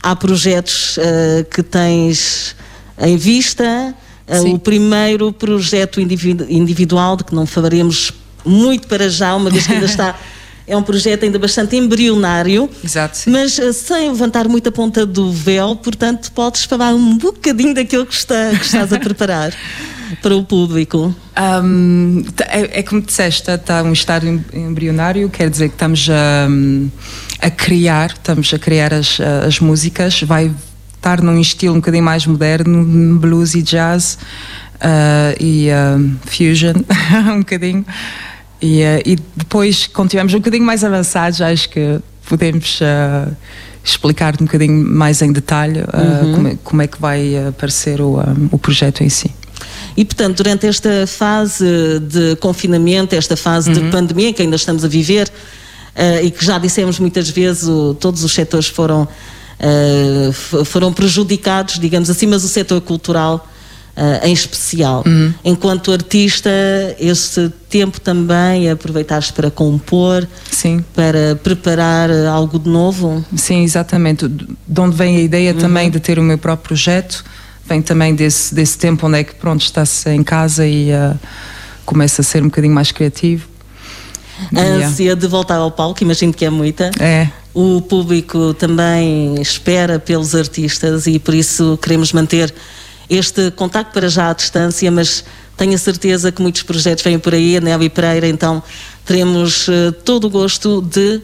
há 0.02 0.14
projetos 0.14 0.98
ah, 1.00 1.44
que 1.50 1.62
tens 1.64 2.54
em 2.98 3.16
vista. 3.16 3.94
Ah, 4.28 4.38
Sim. 4.40 4.54
o 4.54 4.58
primeiro 4.58 5.32
projeto 5.32 6.00
individu- 6.00 6.46
individual, 6.48 7.16
de 7.16 7.22
que 7.24 7.34
não 7.34 7.46
falaremos 7.46 8.12
muito 8.44 8.88
para 8.88 9.08
já, 9.08 9.34
uma 9.36 9.50
vez 9.50 9.66
que 9.66 9.72
ainda 9.72 9.86
está. 9.86 10.14
É 10.68 10.76
um 10.76 10.82
projeto 10.82 11.22
ainda 11.22 11.38
bastante 11.38 11.76
embrionário. 11.76 12.68
Exato, 12.82 13.16
sim. 13.16 13.30
Mas 13.30 13.56
eh, 13.56 13.72
sem 13.72 14.08
levantar 14.08 14.48
muito 14.48 14.68
a 14.68 14.72
ponta 14.72 15.06
do 15.06 15.30
véu, 15.30 15.76
portanto, 15.76 16.32
podes 16.32 16.64
falar 16.64 16.92
um 16.92 17.16
bocadinho 17.16 17.72
daquilo 17.72 18.04
que, 18.04 18.12
está, 18.14 18.50
que 18.50 18.64
estás 18.66 18.92
a 18.92 18.98
preparar 18.98 19.54
para 20.20 20.34
o 20.34 20.42
público. 20.42 21.14
Um, 21.62 22.24
é, 22.48 22.80
é 22.80 22.82
como 22.82 23.00
disseste, 23.00 23.48
está 23.48 23.80
um 23.84 23.92
estado 23.92 24.26
em- 24.26 24.44
embrionário, 24.54 25.30
quer 25.30 25.48
dizer 25.48 25.68
que 25.68 25.76
estamos 25.76 26.08
a, 26.10 26.48
a 27.46 27.48
criar, 27.48 28.10
estamos 28.10 28.52
a 28.52 28.58
criar 28.58 28.92
as, 28.92 29.18
as 29.46 29.60
músicas, 29.60 30.20
vai 30.22 30.50
estar 31.06 31.22
num 31.22 31.40
estilo 31.40 31.74
um 31.74 31.78
bocadinho 31.78 32.02
mais 32.02 32.26
moderno, 32.26 33.16
blues 33.16 33.54
e 33.54 33.62
jazz 33.62 34.18
uh, 34.74 35.36
e 35.40 35.68
um, 35.70 36.16
fusion, 36.26 36.74
um 37.32 37.38
bocadinho. 37.38 37.86
E, 38.60 38.82
uh, 38.82 39.02
e 39.06 39.16
depois, 39.36 39.86
quando 39.86 40.08
estivermos 40.08 40.34
um 40.34 40.38
bocadinho 40.38 40.64
mais 40.64 40.82
avançados, 40.82 41.40
acho 41.40 41.68
que 41.70 42.00
podemos 42.28 42.80
uh, 42.80 43.32
explicar 43.84 44.34
um 44.40 44.46
bocadinho 44.46 44.84
mais 44.84 45.22
em 45.22 45.30
detalhe 45.32 45.78
uh, 45.80 46.34
como, 46.34 46.48
é, 46.48 46.58
como 46.64 46.82
é 46.82 46.86
que 46.88 47.00
vai 47.00 47.46
aparecer 47.48 48.00
o, 48.00 48.18
um, 48.18 48.48
o 48.50 48.58
projeto 48.58 49.04
em 49.04 49.08
si. 49.08 49.30
E, 49.96 50.04
portanto, 50.04 50.38
durante 50.38 50.66
esta 50.66 51.06
fase 51.06 52.00
de 52.00 52.34
confinamento, 52.36 53.14
esta 53.14 53.36
fase 53.36 53.72
de 53.72 53.80
pandemia 53.90 54.32
que 54.32 54.42
ainda 54.42 54.56
estamos 54.56 54.84
a 54.84 54.88
viver, 54.88 55.30
eh, 55.94 56.24
e 56.24 56.30
que 56.30 56.44
já 56.44 56.58
dissemos 56.58 56.98
muitas 56.98 57.30
vezes, 57.30 57.66
o- 57.66 57.94
todos 57.94 58.22
os 58.22 58.30
setores 58.32 58.66
foram, 58.66 59.08
eh, 59.58 60.30
foram 60.64 60.92
prejudicados, 60.92 61.78
digamos 61.78 62.10
assim, 62.10 62.26
mas 62.26 62.44
o 62.44 62.48
setor 62.48 62.80
cultural 62.80 63.46
eh, 63.96 64.28
em 64.28 64.32
especial. 64.34 65.02
Enquanto 65.42 65.90
artista, 65.90 66.50
esse 67.00 67.48
tempo 67.70 67.98
também 67.98 68.68
aproveitaste 68.70 69.32
para 69.32 69.50
compor, 69.50 70.28
Sim. 70.50 70.84
para 70.94 71.34
preparar 71.42 72.10
eh, 72.10 72.26
algo 72.26 72.58
de 72.58 72.68
novo? 72.68 73.24
Sim, 73.34 73.62
exatamente. 73.62 74.28
De 74.28 74.80
onde 74.80 74.94
vem 74.94 75.16
a 75.16 75.20
ideia 75.20 75.54
também 75.54 75.90
de 75.90 75.98
ter 75.98 76.18
o 76.18 76.22
meu 76.22 76.36
próprio 76.36 76.68
projeto, 76.68 77.24
vem 77.66 77.80
também 77.80 78.14
desse, 78.14 78.54
desse 78.54 78.76
tempo 78.76 79.06
onde 79.06 79.18
é 79.20 79.24
que 79.24 79.34
pronto 79.34 79.62
está-se 79.62 80.10
em 80.10 80.22
casa 80.22 80.66
e 80.66 80.90
uh, 80.92 81.18
começa 81.86 82.20
a 82.20 82.24
ser 82.24 82.42
um 82.42 82.46
bocadinho 82.46 82.74
mais 82.74 82.92
criativo. 82.92 83.48
A 84.54 84.60
Yeah. 84.60 84.86
ânsia 84.88 85.16
de 85.16 85.26
voltar 85.26 85.56
ao 85.56 85.70
palco, 85.70 86.02
imagino 86.02 86.34
que 86.34 86.44
é 86.44 86.50
muita. 86.50 86.90
É, 87.00 87.28
O 87.58 87.80
público 87.80 88.52
também 88.52 89.40
espera 89.40 89.98
pelos 89.98 90.34
artistas 90.34 91.06
e 91.06 91.18
por 91.18 91.32
isso 91.32 91.78
queremos 91.80 92.12
manter 92.12 92.54
este 93.08 93.50
contacto 93.50 93.94
para 93.94 94.10
já 94.10 94.28
à 94.28 94.34
distância, 94.34 94.90
mas 94.90 95.24
tenho 95.56 95.72
a 95.72 95.78
certeza 95.78 96.30
que 96.30 96.42
muitos 96.42 96.62
projetos 96.64 97.02
vêm 97.02 97.18
por 97.18 97.32
aí, 97.32 97.56
a 97.56 97.60
Nelly 97.62 97.88
Pereira, 97.88 98.28
então 98.28 98.62
teremos 99.06 99.70
eh, 99.70 99.90
todo 100.04 100.26
o 100.26 100.30
gosto 100.30 100.82
de 100.82 101.22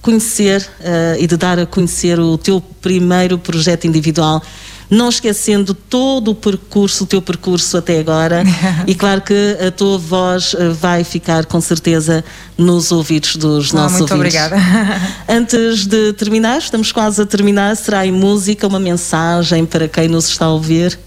conhecer 0.00 0.64
eh, 0.78 1.16
e 1.18 1.26
de 1.26 1.36
dar 1.36 1.58
a 1.58 1.66
conhecer 1.66 2.20
o 2.20 2.38
teu 2.38 2.60
primeiro 2.80 3.36
projeto 3.36 3.84
individual 3.84 4.40
não 4.90 5.08
esquecendo 5.08 5.74
todo 5.74 6.30
o 6.30 6.34
percurso, 6.34 7.04
o 7.04 7.06
teu 7.06 7.20
percurso 7.22 7.76
até 7.76 7.98
agora. 7.98 8.42
e 8.86 8.94
claro 8.94 9.20
que 9.22 9.56
a 9.66 9.70
tua 9.70 9.98
voz 9.98 10.54
eh, 10.58 10.68
vai 10.70 11.04
ficar 11.04 11.46
com 11.46 11.60
certeza 11.60 12.24
nos 12.56 12.92
ouvidos 12.92 13.36
dos 13.36 13.72
Ah, 13.74 13.78
nossos 13.78 13.98
muito 14.00 14.14
ouvintes. 14.14 14.40
obrigada. 14.40 14.62
Antes 15.28 15.86
de 15.86 16.12
terminar, 16.12 16.58
estamos 16.58 16.92
quase 16.92 17.20
a 17.22 17.26
terminar, 17.26 17.76
será 17.76 18.06
em 18.06 18.12
música 18.12 18.66
uma 18.66 18.80
mensagem 18.80 19.64
para 19.64 19.88
quem 19.88 20.08
nos 20.08 20.28
está 20.28 20.46
a 20.46 20.50
ouvir? 20.50 20.98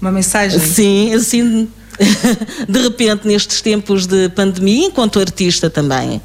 Uma 0.00 0.10
mensagem. 0.10 0.58
Sim, 0.58 1.14
assim, 1.14 1.68
de 2.68 2.80
repente, 2.82 3.26
nestes 3.26 3.60
tempos 3.60 4.06
de 4.06 4.28
pandemia, 4.30 4.86
enquanto 4.86 5.20
artista 5.20 5.68
também. 5.68 6.20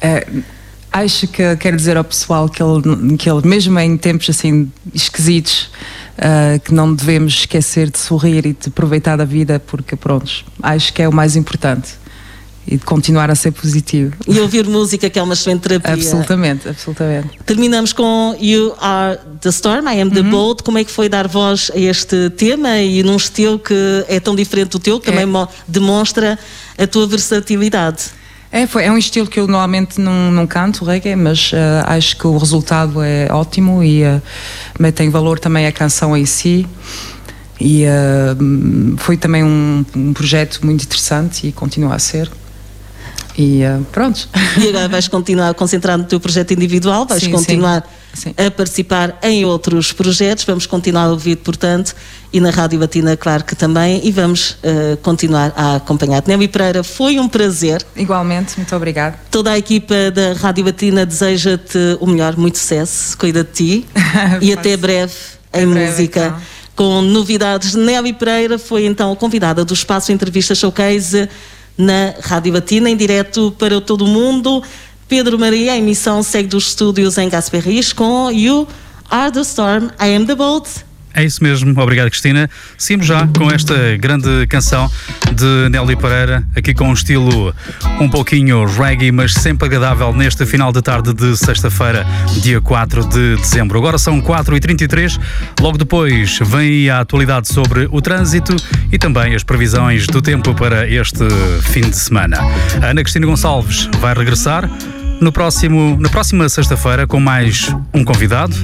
É, 0.00 0.26
acho 0.92 1.26
que 1.28 1.56
quero 1.56 1.76
dizer 1.76 1.96
ao 1.96 2.04
pessoal 2.04 2.48
que 2.48 2.62
ele, 2.62 3.16
que 3.16 3.30
ele 3.30 3.46
mesmo 3.46 3.78
em 3.78 3.96
tempos 3.96 4.28
assim 4.30 4.70
esquisitos, 4.94 5.70
ah, 6.18 6.58
que 6.58 6.72
não 6.74 6.94
devemos 6.94 7.34
esquecer 7.34 7.90
de 7.90 7.98
sorrir 7.98 8.46
e 8.46 8.52
de 8.52 8.68
aproveitar 8.68 9.16
da 9.16 9.24
vida, 9.24 9.60
porque 9.66 9.96
pronto, 9.96 10.44
acho 10.62 10.92
que 10.92 11.02
é 11.02 11.08
o 11.08 11.12
mais 11.12 11.36
importante. 11.36 12.00
E 12.66 12.76
de 12.76 12.84
continuar 12.84 13.30
a 13.30 13.34
ser 13.34 13.50
positivo. 13.52 14.12
E 14.28 14.38
ouvir 14.38 14.64
música, 14.68 15.08
que 15.10 15.18
é 15.18 15.22
uma 15.22 15.32
excelente 15.32 15.62
terapia. 15.62 15.92
Absolutamente, 15.94 16.68
absolutamente. 16.68 17.30
Terminamos 17.44 17.92
com 17.92 18.36
You 18.40 18.74
Are 18.78 19.18
the 19.40 19.48
Storm, 19.48 19.88
I 19.88 20.00
Am 20.00 20.10
the 20.10 20.20
Uhum. 20.20 20.30
Bold. 20.30 20.62
Como 20.62 20.78
é 20.78 20.84
que 20.84 20.90
foi 20.90 21.08
dar 21.08 21.26
voz 21.26 21.70
a 21.74 21.78
este 21.78 22.28
tema 22.30 22.78
e 22.78 23.02
num 23.02 23.16
estilo 23.16 23.58
que 23.58 24.04
é 24.06 24.20
tão 24.20 24.36
diferente 24.36 24.68
do 24.72 24.78
teu, 24.78 25.00
que 25.00 25.08
É. 25.08 25.12
também 25.12 25.26
mo- 25.26 25.48
demonstra 25.66 26.38
a 26.78 26.86
tua 26.86 27.06
versatilidade? 27.08 28.04
É, 28.52 28.66
foi, 28.66 28.84
é 28.84 28.90
um 28.90 28.98
estilo 28.98 29.28
que 29.28 29.38
eu 29.38 29.46
normalmente 29.46 30.00
não, 30.00 30.32
não 30.32 30.44
canto, 30.46 30.84
reggae, 30.84 31.14
mas 31.14 31.52
ah, 31.54 31.94
acho 31.94 32.16
que 32.16 32.26
o 32.26 32.36
resultado 32.36 33.00
é 33.00 33.28
ótimo 33.30 33.82
e 33.82 34.02
uh, 34.02 34.92
tem 34.92 35.08
valor 35.08 35.38
também 35.38 35.66
a 35.66 35.72
canção 35.72 36.16
em 36.16 36.26
si. 36.26 36.66
E 37.60 37.86
ah, 37.86 38.36
foi 38.96 39.16
também 39.16 39.44
um, 39.44 39.84
um 39.94 40.12
projeto 40.12 40.60
muito 40.64 40.82
interessante 40.84 41.46
e 41.46 41.52
continua 41.52 41.94
a 41.94 41.98
ser. 42.00 42.28
E 43.38 43.64
ah, 43.64 43.80
pronto. 43.92 44.28
E 44.60 44.68
agora 44.68 44.88
vais 44.88 45.06
continuar 45.06 45.50
a 45.50 45.54
concentrar 45.54 45.96
no 45.96 46.04
teu 46.04 46.18
projeto 46.18 46.52
individual, 46.52 47.06
vais 47.06 47.22
Sim, 47.22 47.30
continuar 47.30 47.82
sim. 47.82 47.99
A 48.36 48.50
participar 48.50 49.18
em 49.22 49.44
outros 49.44 49.92
projetos, 49.92 50.44
vamos 50.44 50.66
continuar 50.66 51.04
a 51.04 51.10
ouvir, 51.10 51.36
portanto, 51.36 51.94
e 52.32 52.40
na 52.40 52.50
Rádio 52.50 52.78
Batina, 52.78 53.16
claro 53.16 53.44
que 53.44 53.56
também, 53.56 54.00
e 54.04 54.12
vamos 54.12 54.56
eh, 54.62 54.96
continuar 55.02 55.52
a 55.56 55.76
acompanhar. 55.76 56.22
Nelly 56.26 56.48
Pereira, 56.48 56.84
foi 56.84 57.18
um 57.18 57.28
prazer. 57.28 57.84
Igualmente, 57.96 58.56
muito 58.56 58.74
obrigada. 58.76 59.18
Toda 59.30 59.50
a 59.50 59.58
equipa 59.58 60.10
da 60.12 60.32
Rádio 60.34 60.64
Batina 60.64 61.04
deseja-te 61.04 61.78
o 62.00 62.06
melhor, 62.06 62.36
muito 62.36 62.58
sucesso, 62.58 63.16
cuida 63.18 63.42
de 63.42 63.50
ti 63.50 63.86
e 64.40 64.52
até 64.52 64.76
breve 64.76 65.14
em 65.52 65.66
breve, 65.66 65.90
música. 65.90 66.26
então. 66.26 66.40
Com 66.76 67.02
novidades, 67.02 67.74
Nelly 67.74 68.12
Pereira 68.12 68.58
foi 68.58 68.86
então 68.86 69.12
a 69.12 69.16
convidada 69.16 69.64
do 69.64 69.74
Espaço 69.74 70.12
Entrevista 70.12 70.54
Showcase 70.54 71.28
na 71.76 72.14
Rádio 72.20 72.52
Batina, 72.52 72.88
em 72.88 72.96
direto 72.96 73.54
para 73.58 73.80
todo 73.80 74.04
o 74.04 74.08
mundo. 74.08 74.62
Pedro 75.10 75.36
Maria, 75.36 75.72
a 75.72 75.76
emissão 75.76 76.22
segue 76.22 76.48
dos 76.48 76.68
estúdios 76.68 77.18
em 77.18 77.28
Gasperris 77.28 77.92
com 77.92 78.30
You 78.30 78.68
Are 79.10 79.32
the 79.32 79.40
Storm, 79.40 79.90
I 80.00 80.14
Am 80.14 80.24
the 80.24 80.36
Boat. 80.36 80.70
É 81.12 81.24
isso 81.24 81.42
mesmo, 81.42 81.78
obrigado 81.82 82.10
Cristina. 82.10 82.48
Seguimos 82.78 83.08
já 83.08 83.26
com 83.36 83.50
esta 83.50 83.74
grande 83.96 84.46
canção 84.46 84.88
de 85.34 85.68
Nelly 85.68 85.96
Pereira, 85.96 86.46
aqui 86.54 86.72
com 86.72 86.90
um 86.90 86.92
estilo 86.92 87.52
um 88.00 88.08
pouquinho 88.08 88.64
reggae, 88.64 89.10
mas 89.10 89.34
sempre 89.34 89.66
agradável 89.66 90.12
neste 90.12 90.46
final 90.46 90.70
de 90.72 90.80
tarde 90.80 91.12
de 91.12 91.36
sexta-feira, 91.36 92.06
dia 92.40 92.60
4 92.60 93.04
de 93.08 93.34
dezembro. 93.34 93.78
Agora 93.78 93.98
são 93.98 94.22
4h33, 94.22 95.18
logo 95.60 95.76
depois 95.76 96.38
vem 96.40 96.88
a 96.88 97.00
atualidade 97.00 97.48
sobre 97.48 97.88
o 97.90 98.00
trânsito 98.00 98.54
e 98.92 98.96
também 98.96 99.34
as 99.34 99.42
previsões 99.42 100.06
do 100.06 100.22
tempo 100.22 100.54
para 100.54 100.88
este 100.88 101.24
fim 101.62 101.80
de 101.80 101.96
semana. 101.96 102.38
A 102.80 102.90
Ana 102.90 103.02
Cristina 103.02 103.26
Gonçalves 103.26 103.90
vai 104.00 104.14
regressar 104.14 104.70
no 105.20 105.30
próximo, 105.30 105.96
na 106.00 106.08
próxima 106.08 106.48
sexta-feira 106.48 107.06
com 107.06 107.20
mais 107.20 107.74
um 107.92 108.04
convidado. 108.04 108.54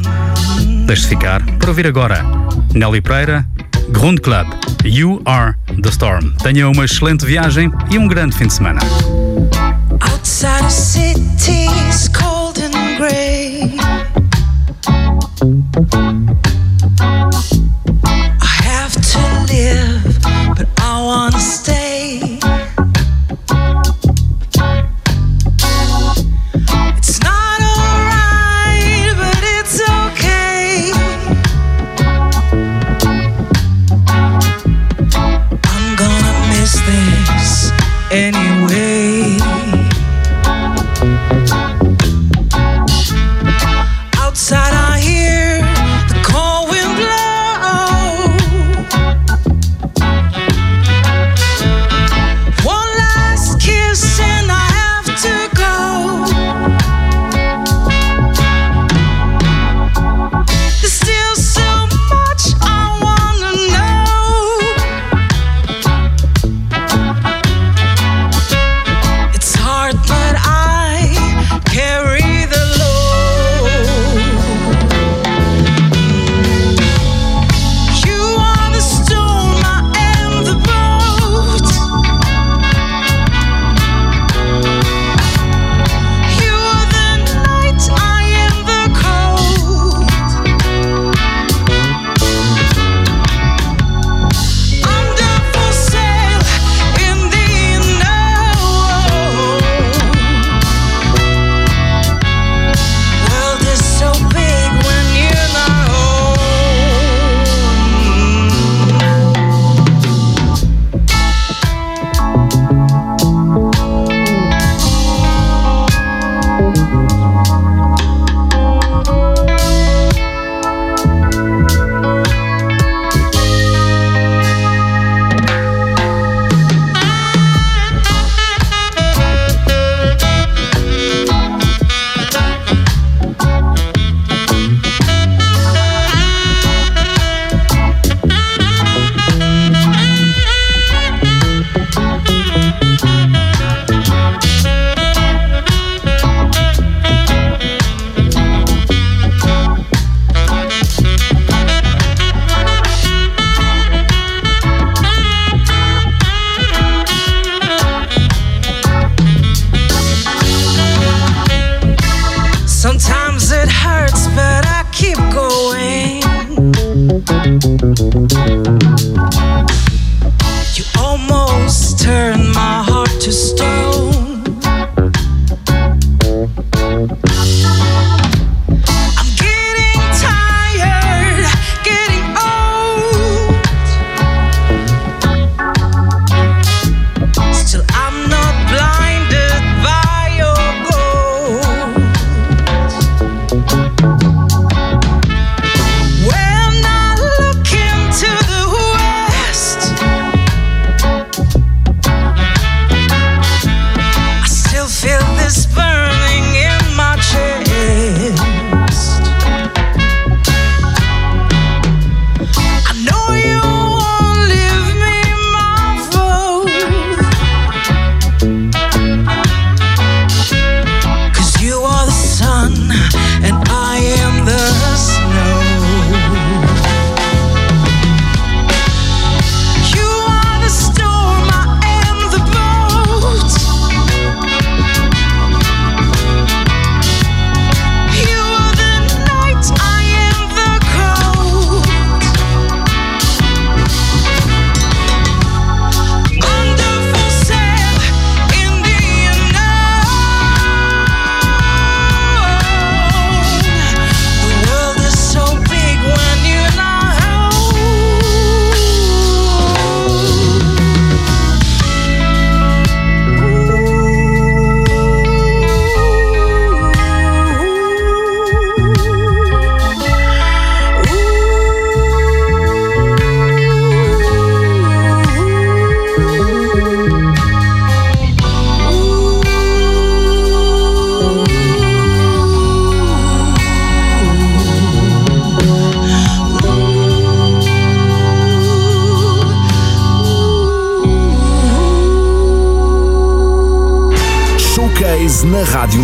Deixe-se 0.87 1.09
ficar 1.09 1.45
para 1.59 1.69
ouvir 1.69 1.87
agora 1.87 2.25
Nelly 2.75 3.01
Pereira, 3.01 3.47
Grund 3.91 4.21
Club, 4.21 4.47
You 4.85 5.21
Are 5.25 5.55
the 5.83 5.91
Storm. 5.91 6.33
Tenha 6.43 6.69
uma 6.69 6.85
excelente 6.85 7.25
viagem 7.27 7.71
e 7.91 7.99
um 7.99 8.09
grande 8.09 8.37
fim 8.37 8.47
de 8.47 8.55
semana. 8.55 8.81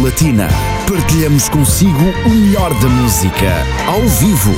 Latina. 0.03 0.49
Partilhamos 0.89 1.49
consigo 1.49 2.13
o 2.27 2.29
melhor 2.29 2.75
da 2.81 2.89
música, 2.89 3.53
ao 3.87 4.01
vivo. 4.09 4.53